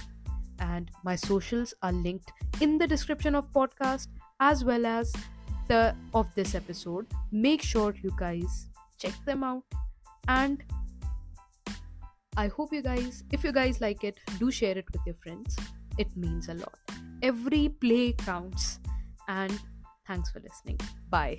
And 0.61 0.91
my 1.05 1.15
socials 1.15 1.75
are 1.83 1.93
linked 1.93 2.33
in 2.61 2.79
the 2.79 2.87
description 2.87 3.35
of 3.35 3.51
podcast 3.53 4.09
as 4.41 4.65
well 4.65 4.87
as 4.87 5.13
the 5.69 5.95
of 6.15 6.35
this 6.35 6.55
episode 6.57 7.07
make 7.31 7.63
sure 7.63 7.95
you 8.03 8.13
guys 8.19 8.67
check 8.99 9.15
them 9.25 9.45
out 9.45 9.63
and 10.27 10.65
i 12.45 12.49
hope 12.49 12.73
you 12.73 12.83
guys 12.83 13.23
if 13.33 13.45
you 13.45 13.53
guys 13.53 13.81
like 13.81 14.03
it 14.03 14.19
do 14.39 14.51
share 14.51 14.77
it 14.77 14.87
with 14.93 15.03
your 15.07 15.15
friends. 15.17 15.57
It 15.99 16.17
means 16.17 16.49
a 16.49 16.55
lot. 16.55 16.79
Every 17.23 17.69
play 17.69 18.13
counts. 18.13 18.81
And 19.29 19.59
thanks 20.07 20.31
for 20.31 20.41
listening. 20.41 20.81
Bye 21.11 21.39